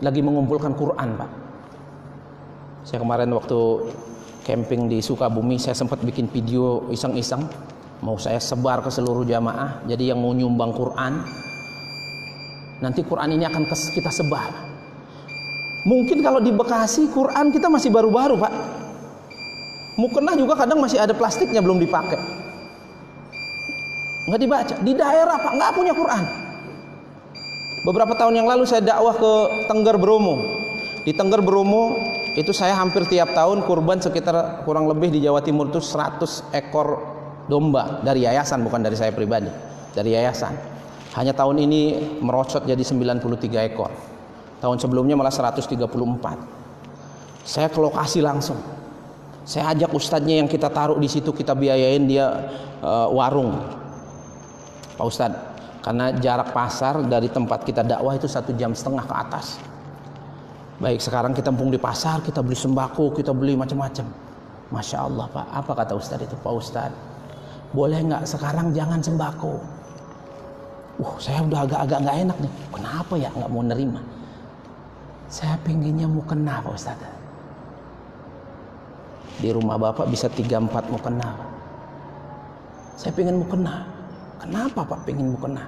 lagi 0.00 0.20
mengumpulkan 0.24 0.72
Quran 0.76 1.16
pak 1.16 1.30
saya 2.84 2.98
kemarin 3.00 3.30
waktu 3.36 3.60
camping 4.44 4.88
di 4.88 4.98
Sukabumi 5.04 5.60
saya 5.60 5.76
sempat 5.76 6.00
bikin 6.00 6.28
video 6.32 6.88
iseng-iseng 6.88 7.44
mau 8.00 8.16
saya 8.16 8.40
sebar 8.40 8.80
ke 8.80 8.88
seluruh 8.88 9.28
jamaah 9.28 9.84
jadi 9.84 10.16
yang 10.16 10.24
mau 10.24 10.32
nyumbang 10.32 10.72
Quran 10.72 11.20
Nanti 12.80 13.04
Quran 13.04 13.36
ini 13.36 13.44
akan 13.44 13.68
kita 13.68 14.08
sebar. 14.08 14.48
Mungkin 15.84 16.24
kalau 16.24 16.40
di 16.40 16.52
Bekasi 16.52 17.12
Quran 17.12 17.52
kita 17.52 17.68
masih 17.68 17.92
baru-baru 17.92 18.40
pak. 18.40 18.52
Mukena 20.00 20.32
juga 20.32 20.56
kadang 20.56 20.80
masih 20.80 20.96
ada 20.96 21.12
plastiknya 21.12 21.60
belum 21.60 21.76
dipakai. 21.76 22.16
Nggak 24.28 24.40
dibaca. 24.40 24.74
Di 24.80 24.92
daerah 24.96 25.36
pak 25.36 25.52
nggak 25.60 25.72
punya 25.76 25.92
Quran. 25.92 26.24
Beberapa 27.80 28.12
tahun 28.12 28.36
yang 28.36 28.48
lalu 28.48 28.68
saya 28.68 28.84
dakwah 28.84 29.16
ke 29.16 29.32
Tengger 29.68 29.96
Bromo. 29.96 30.36
Di 31.04 31.16
Tengger 31.16 31.40
Bromo 31.40 31.96
itu 32.36 32.52
saya 32.52 32.76
hampir 32.76 33.08
tiap 33.08 33.32
tahun 33.32 33.64
kurban 33.64 33.98
sekitar 33.98 34.62
kurang 34.68 34.86
lebih 34.86 35.08
di 35.10 35.24
Jawa 35.24 35.40
Timur 35.40 35.72
itu 35.72 35.80
100 35.80 36.52
ekor 36.52 37.00
domba 37.48 38.04
dari 38.04 38.28
yayasan 38.28 38.62
bukan 38.62 38.84
dari 38.84 38.94
saya 38.94 39.10
pribadi 39.10 39.50
dari 39.90 40.14
yayasan 40.14 40.54
hanya 41.18 41.34
tahun 41.34 41.58
ini 41.66 41.98
merosot 42.22 42.62
jadi 42.62 42.78
93 42.78 43.74
ekor. 43.74 43.90
Tahun 44.62 44.76
sebelumnya 44.78 45.18
malah 45.18 45.34
134. 45.34 45.74
Saya 47.42 47.66
ke 47.66 47.78
lokasi 47.82 48.22
langsung. 48.22 48.60
Saya 49.42 49.74
ajak 49.74 49.90
ustadznya 49.90 50.38
yang 50.38 50.46
kita 50.46 50.70
taruh 50.70 51.00
di 51.00 51.10
situ 51.10 51.34
kita 51.34 51.56
biayain 51.58 52.06
dia 52.06 52.46
uh, 52.78 53.10
warung. 53.10 53.58
Pak 54.94 55.06
Ustadz, 55.08 55.49
karena 55.80 56.12
jarak 56.20 56.52
pasar 56.52 57.00
dari 57.08 57.32
tempat 57.32 57.64
kita 57.64 57.80
dakwah 57.80 58.12
itu 58.16 58.28
satu 58.28 58.52
jam 58.56 58.76
setengah 58.76 59.04
ke 59.04 59.14
atas. 59.16 59.56
Baik, 60.80 61.00
sekarang 61.00 61.36
kita 61.36 61.52
mumpung 61.52 61.72
di 61.72 61.80
pasar, 61.80 62.24
kita 62.24 62.40
beli 62.40 62.56
sembako, 62.56 63.12
kita 63.12 63.36
beli 63.36 63.52
macam-macam. 63.52 64.04
Masya 64.72 64.98
Allah 65.02 65.26
Pak, 65.28 65.46
apa 65.50 65.72
kata 65.76 65.92
Ustadz 65.98 66.24
itu? 66.24 66.36
Pak 66.40 66.52
Ustadz, 66.56 66.96
boleh 67.76 68.00
nggak 68.00 68.24
sekarang 68.24 68.72
jangan 68.72 69.00
sembako? 69.02 69.60
Wah, 71.00 71.16
saya 71.16 71.44
udah 71.44 71.64
agak-agak 71.64 71.98
nggak 72.00 72.16
enak 72.28 72.36
nih. 72.44 72.52
Kenapa 72.72 73.14
ya 73.16 73.28
nggak 73.32 73.50
mau 73.52 73.64
nerima? 73.64 74.00
Saya 75.28 75.54
pinginnya 75.64 76.08
mau 76.08 76.24
kena 76.24 76.64
Pak 76.64 76.72
Ustaz. 76.76 77.00
Di 79.40 79.48
rumah 79.52 79.80
Bapak 79.80 80.08
bisa 80.12 80.28
3 80.28 80.60
4 80.60 80.92
mau 80.92 81.00
kena. 81.00 81.30
Saya 83.00 83.12
pengen 83.16 83.40
mau 83.40 83.48
kena. 83.48 83.99
Kenapa 84.40 84.88
Pak 84.88 85.04
pengen 85.04 85.36
mau 85.36 85.40
kena? 85.40 85.64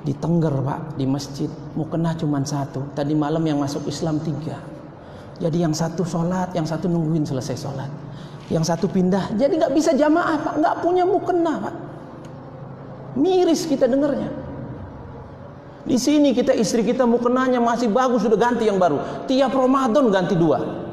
Di 0.00 0.16
Tengger 0.16 0.54
Pak, 0.64 0.96
di 0.96 1.04
masjid 1.04 1.50
mau 1.76 1.84
kena 1.84 2.16
cuma 2.16 2.40
satu. 2.40 2.88
Tadi 2.96 3.12
malam 3.12 3.44
yang 3.44 3.60
masuk 3.60 3.84
Islam 3.84 4.16
tiga. 4.24 4.56
Jadi 5.38 5.60
yang 5.60 5.76
satu 5.76 6.02
sholat, 6.02 6.56
yang 6.56 6.64
satu 6.64 6.88
nungguin 6.88 7.28
selesai 7.28 7.56
sholat. 7.60 7.90
Yang 8.48 8.72
satu 8.72 8.88
pindah, 8.88 9.36
jadi 9.36 9.60
nggak 9.60 9.76
bisa 9.76 9.92
jamaah 9.92 10.40
Pak, 10.40 10.54
nggak 10.56 10.76
punya 10.80 11.04
mukena 11.04 11.68
Pak. 11.68 11.74
Miris 13.20 13.68
kita 13.68 13.84
dengarnya. 13.84 14.32
Di 15.84 16.00
sini 16.00 16.32
kita 16.32 16.56
istri 16.56 16.80
kita 16.80 17.04
mau 17.04 17.20
kenanya 17.20 17.60
masih 17.60 17.92
bagus 17.92 18.24
sudah 18.24 18.40
ganti 18.40 18.64
yang 18.64 18.80
baru. 18.80 19.28
Tiap 19.28 19.52
Ramadan 19.52 20.08
ganti 20.08 20.32
dua. 20.32 20.87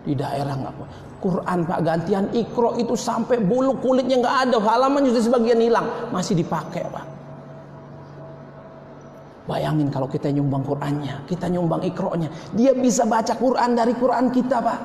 Di 0.00 0.16
daerah 0.16 0.56
nggak 0.56 0.74
Quran 1.20 1.68
Pak 1.68 1.80
gantian 1.84 2.24
ikro 2.32 2.80
itu 2.80 2.96
sampai 2.96 3.36
bulu 3.44 3.76
kulitnya 3.76 4.24
nggak 4.24 4.36
ada, 4.48 4.56
halaman 4.56 5.04
sudah 5.12 5.22
sebagian 5.22 5.60
hilang, 5.60 5.86
masih 6.08 6.32
dipakai 6.32 6.88
Pak. 6.88 7.04
Bayangin 9.44 9.92
kalau 9.92 10.08
kita 10.08 10.32
nyumbang 10.32 10.64
Qurannya, 10.64 11.26
kita 11.28 11.52
nyumbang 11.52 11.84
ikronya, 11.84 12.32
dia 12.56 12.72
bisa 12.72 13.04
baca 13.04 13.36
Quran 13.36 13.76
dari 13.76 13.92
Quran 13.92 14.32
kita 14.32 14.56
Pak. 14.64 14.80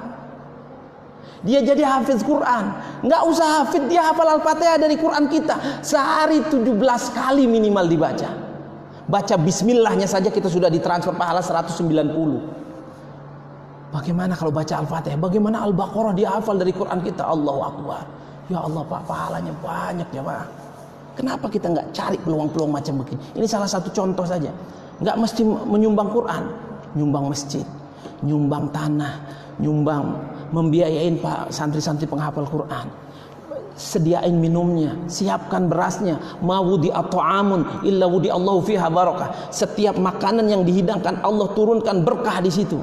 Dia 1.45 1.61
jadi 1.61 1.85
hafiz 1.85 2.25
Quran. 2.25 2.73
Nggak 3.05 3.21
usah 3.29 3.47
hafiz, 3.61 3.85
dia 3.85 4.01
hafal 4.09 4.25
Al-Fatihah 4.25 4.81
dari 4.81 4.97
Quran 4.97 5.29
kita. 5.29 5.85
Sehari 5.85 6.41
17 6.41 6.65
kali 7.13 7.45
minimal 7.45 7.85
dibaca. 7.85 8.29
Baca 9.05 9.35
bismillahnya 9.37 10.09
saja 10.09 10.33
kita 10.33 10.49
sudah 10.49 10.73
ditransfer 10.73 11.13
pahala 11.13 11.45
190. 11.45 12.64
Bagaimana 13.93 14.33
kalau 14.33 14.51
baca 14.53 14.73
Al-Fatihah? 14.81 15.17
Bagaimana 15.19 15.61
Al-Baqarah 15.65 16.13
dia 16.17 16.33
hafal 16.33 16.57
dari 16.57 16.73
Quran 16.73 16.99
kita? 17.05 17.25
Allahu 17.25 17.61
Akbar. 17.61 18.03
Ya 18.49 18.61
Allah 18.61 18.83
Pak, 18.85 19.01
pahalanya 19.09 19.53
banyak 19.61 20.09
ya 20.13 20.21
Pak. 20.21 20.45
Kenapa 21.15 21.45
kita 21.47 21.71
nggak 21.71 21.87
cari 21.95 22.17
peluang-peluang 22.21 22.71
macam 22.75 23.01
begini? 23.01 23.21
Ini 23.39 23.45
salah 23.47 23.69
satu 23.69 23.89
contoh 23.89 24.27
saja. 24.27 24.51
Nggak 24.99 25.15
mesti 25.15 25.41
menyumbang 25.45 26.11
Quran, 26.11 26.43
nyumbang 26.93 27.31
masjid, 27.31 27.63
nyumbang 28.21 28.69
tanah, 28.75 29.23
nyumbang 29.57 30.11
membiayain 30.51 31.17
pak 31.19 31.49
santri-santri 31.49 32.05
penghafal 32.05 32.45
Quran 32.45 32.87
sediain 33.75 34.33
minumnya, 34.39 34.95
siapkan 35.11 35.67
berasnya. 35.67 36.17
Mawudi 36.39 36.89
amun 36.95 37.83
illa 37.83 38.07
wudi 38.07 38.31
Allahu 38.31 38.63
fiha 38.63 38.87
barakah. 38.87 39.51
Setiap 39.51 39.99
makanan 39.99 40.47
yang 40.47 40.63
dihidangkan 40.63 41.19
Allah 41.21 41.51
turunkan 41.53 42.01
berkah 42.07 42.39
di 42.39 42.51
situ. 42.51 42.79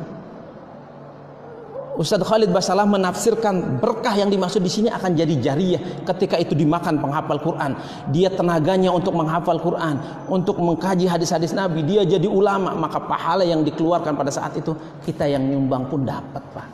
Ustadz 1.93 2.25
Khalid 2.25 2.49
Basalah 2.49 2.89
menafsirkan 2.89 3.77
berkah 3.77 4.17
yang 4.17 4.33
dimaksud 4.33 4.65
di 4.65 4.73
sini 4.73 4.89
akan 4.89 5.13
jadi 5.13 5.35
jariah 5.37 5.83
ketika 6.09 6.41
itu 6.41 6.57
dimakan 6.57 6.97
penghafal 6.97 7.37
Quran. 7.37 7.77
Dia 8.09 8.33
tenaganya 8.33 8.89
untuk 8.89 9.13
menghafal 9.13 9.61
Quran, 9.61 10.01
untuk 10.25 10.57
mengkaji 10.57 11.05
hadis-hadis 11.05 11.53
Nabi. 11.53 11.85
Dia 11.85 12.09
jadi 12.09 12.25
ulama, 12.25 12.73
maka 12.73 12.97
pahala 12.97 13.45
yang 13.45 13.61
dikeluarkan 13.61 14.17
pada 14.17 14.33
saat 14.33 14.57
itu 14.57 14.73
kita 15.05 15.29
yang 15.29 15.45
nyumbang 15.45 15.85
pun 15.93 16.09
dapat, 16.09 16.41
Pak. 16.57 16.69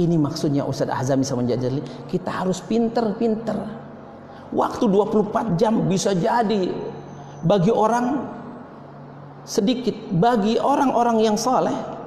Ini 0.00 0.16
maksudnya 0.16 0.64
Ustadz 0.64 0.96
Azami 0.96 1.28
sama 1.28 1.44
Jajali, 1.44 2.08
kita 2.08 2.32
harus 2.32 2.64
pinter-pinter. 2.64 3.60
Waktu 4.48 4.84
24 4.88 5.60
jam 5.60 5.76
bisa 5.84 6.16
jadi 6.16 6.72
bagi 7.44 7.68
orang 7.68 8.24
sedikit, 9.44 9.92
bagi 10.08 10.56
orang-orang 10.56 11.20
yang 11.20 11.36
soleh 11.36 11.99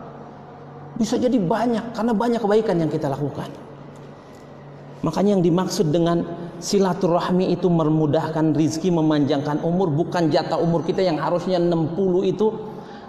Bisa 0.94 1.18
jadi 1.18 1.36
banyak 1.42 1.98
karena 1.98 2.14
banyak 2.14 2.40
kebaikan 2.42 2.78
yang 2.78 2.92
kita 2.92 3.10
lakukan. 3.10 3.50
Makanya 5.04 5.36
yang 5.36 5.44
dimaksud 5.44 5.92
dengan 5.92 6.24
silaturahmi 6.64 7.52
itu 7.52 7.68
memudahkan 7.68 8.56
rizki, 8.56 8.88
memanjangkan 8.88 9.60
umur, 9.60 9.92
bukan 9.92 10.32
jatah 10.32 10.56
umur 10.56 10.88
kita 10.88 11.04
yang 11.04 11.20
harusnya 11.20 11.60
60 11.60 12.24
itu 12.24 12.48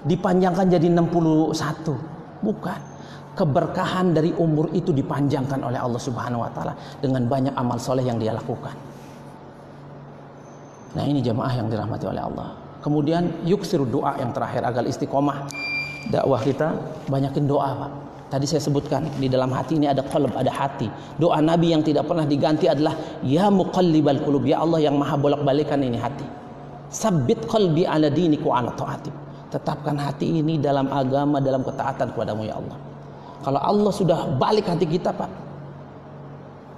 dipanjangkan 0.02 0.66
jadi 0.74 0.90
61. 0.90 1.94
Bukan. 2.42 2.80
Keberkahan 3.34 4.14
dari 4.14 4.30
umur 4.34 4.70
itu 4.74 4.94
dipanjangkan 4.94 5.58
oleh 5.66 5.78
Allah 5.78 5.98
Subhanahu 5.98 6.46
wa 6.46 6.50
taala 6.54 6.74
dengan 7.02 7.26
banyak 7.26 7.54
amal 7.58 7.82
soleh 7.82 8.06
yang 8.06 8.14
dia 8.18 8.30
lakukan. 8.30 8.74
Nah, 10.94 11.02
ini 11.02 11.18
jamaah 11.18 11.50
yang 11.58 11.66
dirahmati 11.66 12.06
oleh 12.06 12.22
Allah. 12.22 12.54
Kemudian 12.78 13.42
yuksir 13.42 13.82
doa 13.82 14.14
yang 14.22 14.30
terakhir 14.30 14.62
agar 14.62 14.86
istiqomah 14.86 15.50
dakwah 16.10 16.40
kita 16.40 16.74
banyakin 17.08 17.44
doa, 17.44 17.70
Pak. 17.76 17.92
Tadi 18.34 18.50
saya 18.50 18.66
sebutkan 18.66 19.06
di 19.22 19.30
dalam 19.30 19.52
hati 19.54 19.78
ini 19.78 19.86
ada 19.86 20.02
qalb, 20.02 20.34
ada 20.34 20.50
hati. 20.50 20.90
Doa 21.20 21.38
Nabi 21.38 21.70
yang 21.70 21.86
tidak 21.86 22.10
pernah 22.10 22.26
diganti 22.26 22.66
adalah 22.66 23.22
ya 23.22 23.46
muqallibal 23.46 24.18
qulub, 24.26 24.42
ya 24.42 24.58
Allah 24.58 24.82
yang 24.82 24.98
maha 24.98 25.14
bolak-balikan 25.14 25.78
ini 25.78 25.94
hati. 25.94 26.26
Sabit 26.90 27.46
qalbi 27.46 27.86
ala 27.86 28.10
diniku 28.10 28.50
ala 28.50 28.74
taatik. 28.74 29.14
Tetapkan 29.54 29.94
hati 29.94 30.42
ini 30.42 30.58
dalam 30.58 30.90
agama, 30.90 31.38
dalam 31.38 31.62
ketaatan 31.62 32.10
kepadamu 32.10 32.42
ya 32.42 32.58
Allah. 32.58 32.74
Kalau 33.44 33.60
Allah 33.60 33.92
sudah 33.94 34.18
balik 34.34 34.66
hati 34.66 34.88
kita 34.88 35.14
Pak. 35.14 35.30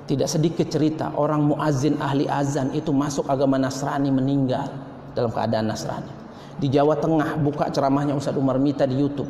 Tidak 0.06 0.28
sedikit 0.28 0.70
cerita 0.70 1.14
orang 1.18 1.40
muazin 1.50 1.98
ahli 1.98 2.30
azan 2.30 2.70
itu 2.76 2.94
masuk 2.94 3.26
agama 3.26 3.58
Nasrani 3.58 4.12
meninggal 4.12 4.70
dalam 5.16 5.32
keadaan 5.32 5.72
Nasrani. 5.72 6.25
Di 6.56 6.72
Jawa 6.72 6.96
Tengah 6.96 7.36
buka 7.36 7.68
ceramahnya 7.68 8.16
Ustadz 8.16 8.40
Umar 8.40 8.56
Mita 8.56 8.88
di 8.88 8.96
YouTube. 8.96 9.28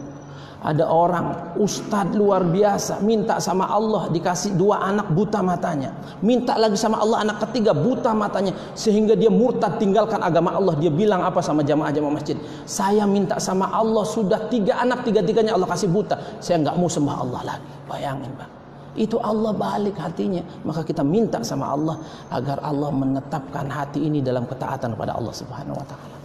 Ada 0.67 0.89
orang 0.89 1.55
ustadz 1.61 2.17
luar 2.17 2.43
biasa 2.43 3.05
minta 3.05 3.37
sama 3.39 3.69
Allah 3.69 4.09
dikasih 4.09 4.57
dua 4.57 4.83
anak 4.83 5.13
buta 5.13 5.45
matanya. 5.45 5.93
Minta 6.25 6.57
lagi 6.57 6.81
sama 6.81 6.99
Allah 6.99 7.23
anak 7.29 7.45
ketiga 7.47 7.71
buta 7.71 8.17
matanya 8.17 8.51
sehingga 8.73 9.13
dia 9.15 9.29
murtad 9.29 9.77
tinggalkan 9.77 10.19
agama 10.25 10.57
Allah. 10.57 10.75
Dia 10.81 10.89
bilang 10.89 11.23
apa 11.23 11.45
sama 11.45 11.61
jamaah-jamaah 11.61 12.15
masjid? 12.19 12.41
Saya 12.65 13.05
minta 13.05 13.37
sama 13.37 13.69
Allah 13.69 14.03
sudah 14.09 14.49
tiga 14.49 14.81
anak 14.81 15.05
tiga-tiganya 15.05 15.55
Allah 15.55 15.69
kasih 15.69 15.93
buta. 15.93 16.19
Saya 16.43 16.65
nggak 16.65 16.77
mau 16.81 16.89
sembah 16.89 17.17
Allah 17.21 17.41
lagi. 17.47 17.67
Bayangin 17.87 18.33
bang. 18.35 18.51
Itu 18.97 19.21
Allah 19.21 19.53
balik 19.53 20.01
hatinya. 20.01 20.41
Maka 20.65 20.83
kita 20.83 21.05
minta 21.05 21.45
sama 21.45 21.69
Allah 21.69 22.01
agar 22.33 22.65
Allah 22.65 22.89
menetapkan 22.91 23.69
hati 23.69 24.09
ini 24.09 24.25
dalam 24.25 24.49
ketaatan 24.49 24.97
kepada 24.97 25.15
Allah 25.21 25.37
Subhanahu 25.37 25.77
wa 25.77 25.87
taala. 25.87 26.16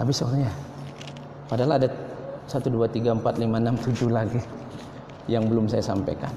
Habis 0.00 0.24
waktunya. 0.24 0.48
Padahal 1.44 1.76
ada 1.76 1.88
1 2.48 2.56
2 2.56 2.88
3 2.88 3.20
4 3.20 3.20
5 3.20 3.44
6 3.44 4.08
7 4.08 4.08
lagi 4.08 4.40
yang 5.28 5.44
belum 5.44 5.68
saya 5.68 5.84
sampaikan. 5.84 6.32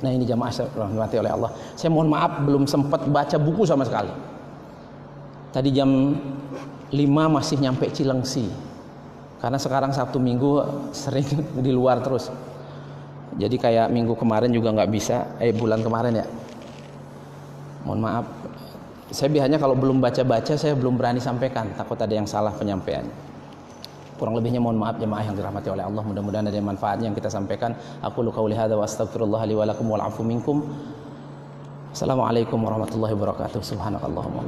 Nah, 0.00 0.08
ini 0.14 0.24
jamaah 0.24 0.48
dirahmati 0.48 1.20
oleh 1.20 1.32
Allah. 1.34 1.50
Saya 1.76 1.92
mohon 1.92 2.08
maaf 2.08 2.40
belum 2.46 2.64
sempat 2.64 3.04
baca 3.10 3.36
buku 3.36 3.68
sama 3.68 3.84
sekali. 3.84 4.08
Tadi 5.50 5.68
jam 5.74 5.90
5 6.94 6.94
masih 7.26 7.58
nyampe 7.58 7.90
Cilengsi. 7.90 8.48
Karena 9.42 9.58
sekarang 9.58 9.90
Sabtu 9.90 10.22
Minggu 10.22 10.62
sering 10.94 11.26
di 11.64 11.74
luar 11.74 12.00
terus. 12.00 12.30
Jadi 13.34 13.56
kayak 13.58 13.90
minggu 13.94 14.14
kemarin 14.18 14.50
juga 14.50 14.74
nggak 14.74 14.90
bisa, 14.90 15.38
eh 15.38 15.54
bulan 15.54 15.80
kemarin 15.82 16.22
ya. 16.22 16.26
Mohon 17.86 18.00
maaf. 18.02 18.39
Saya 19.10 19.26
biasanya 19.26 19.58
kalau 19.58 19.74
belum 19.74 19.98
baca-baca 19.98 20.54
saya 20.54 20.78
belum 20.78 20.94
berani 20.94 21.18
sampaikan, 21.18 21.66
takut 21.74 21.98
ada 21.98 22.14
yang 22.14 22.30
salah 22.30 22.54
penyampaiannya. 22.54 23.10
Kurang 24.14 24.36
lebihnya 24.36 24.60
mohon 24.62 24.76
maaf 24.76 25.00
jemaah 25.00 25.24
yang 25.24 25.34
dirahmati 25.34 25.72
oleh 25.72 25.82
Allah. 25.82 26.04
Mudah-mudahan 26.04 26.46
ada 26.46 26.60
manfaatnya 26.60 27.08
yang 27.08 27.16
kita 27.16 27.32
sampaikan. 27.32 27.72
Aku 28.04 28.20
lu 28.20 28.30
qauli 28.30 28.52
hadza 28.52 28.76
wa 28.76 28.84
astaghfirullah 28.84 29.42
li 29.48 29.56
wa 29.56 29.64
minkum. 30.22 30.62
Assalamualaikum 31.90 32.60
warahmatullahi 32.60 33.16
wabarakatuh. 33.16 33.64
Subhanakallahumma 33.64 34.46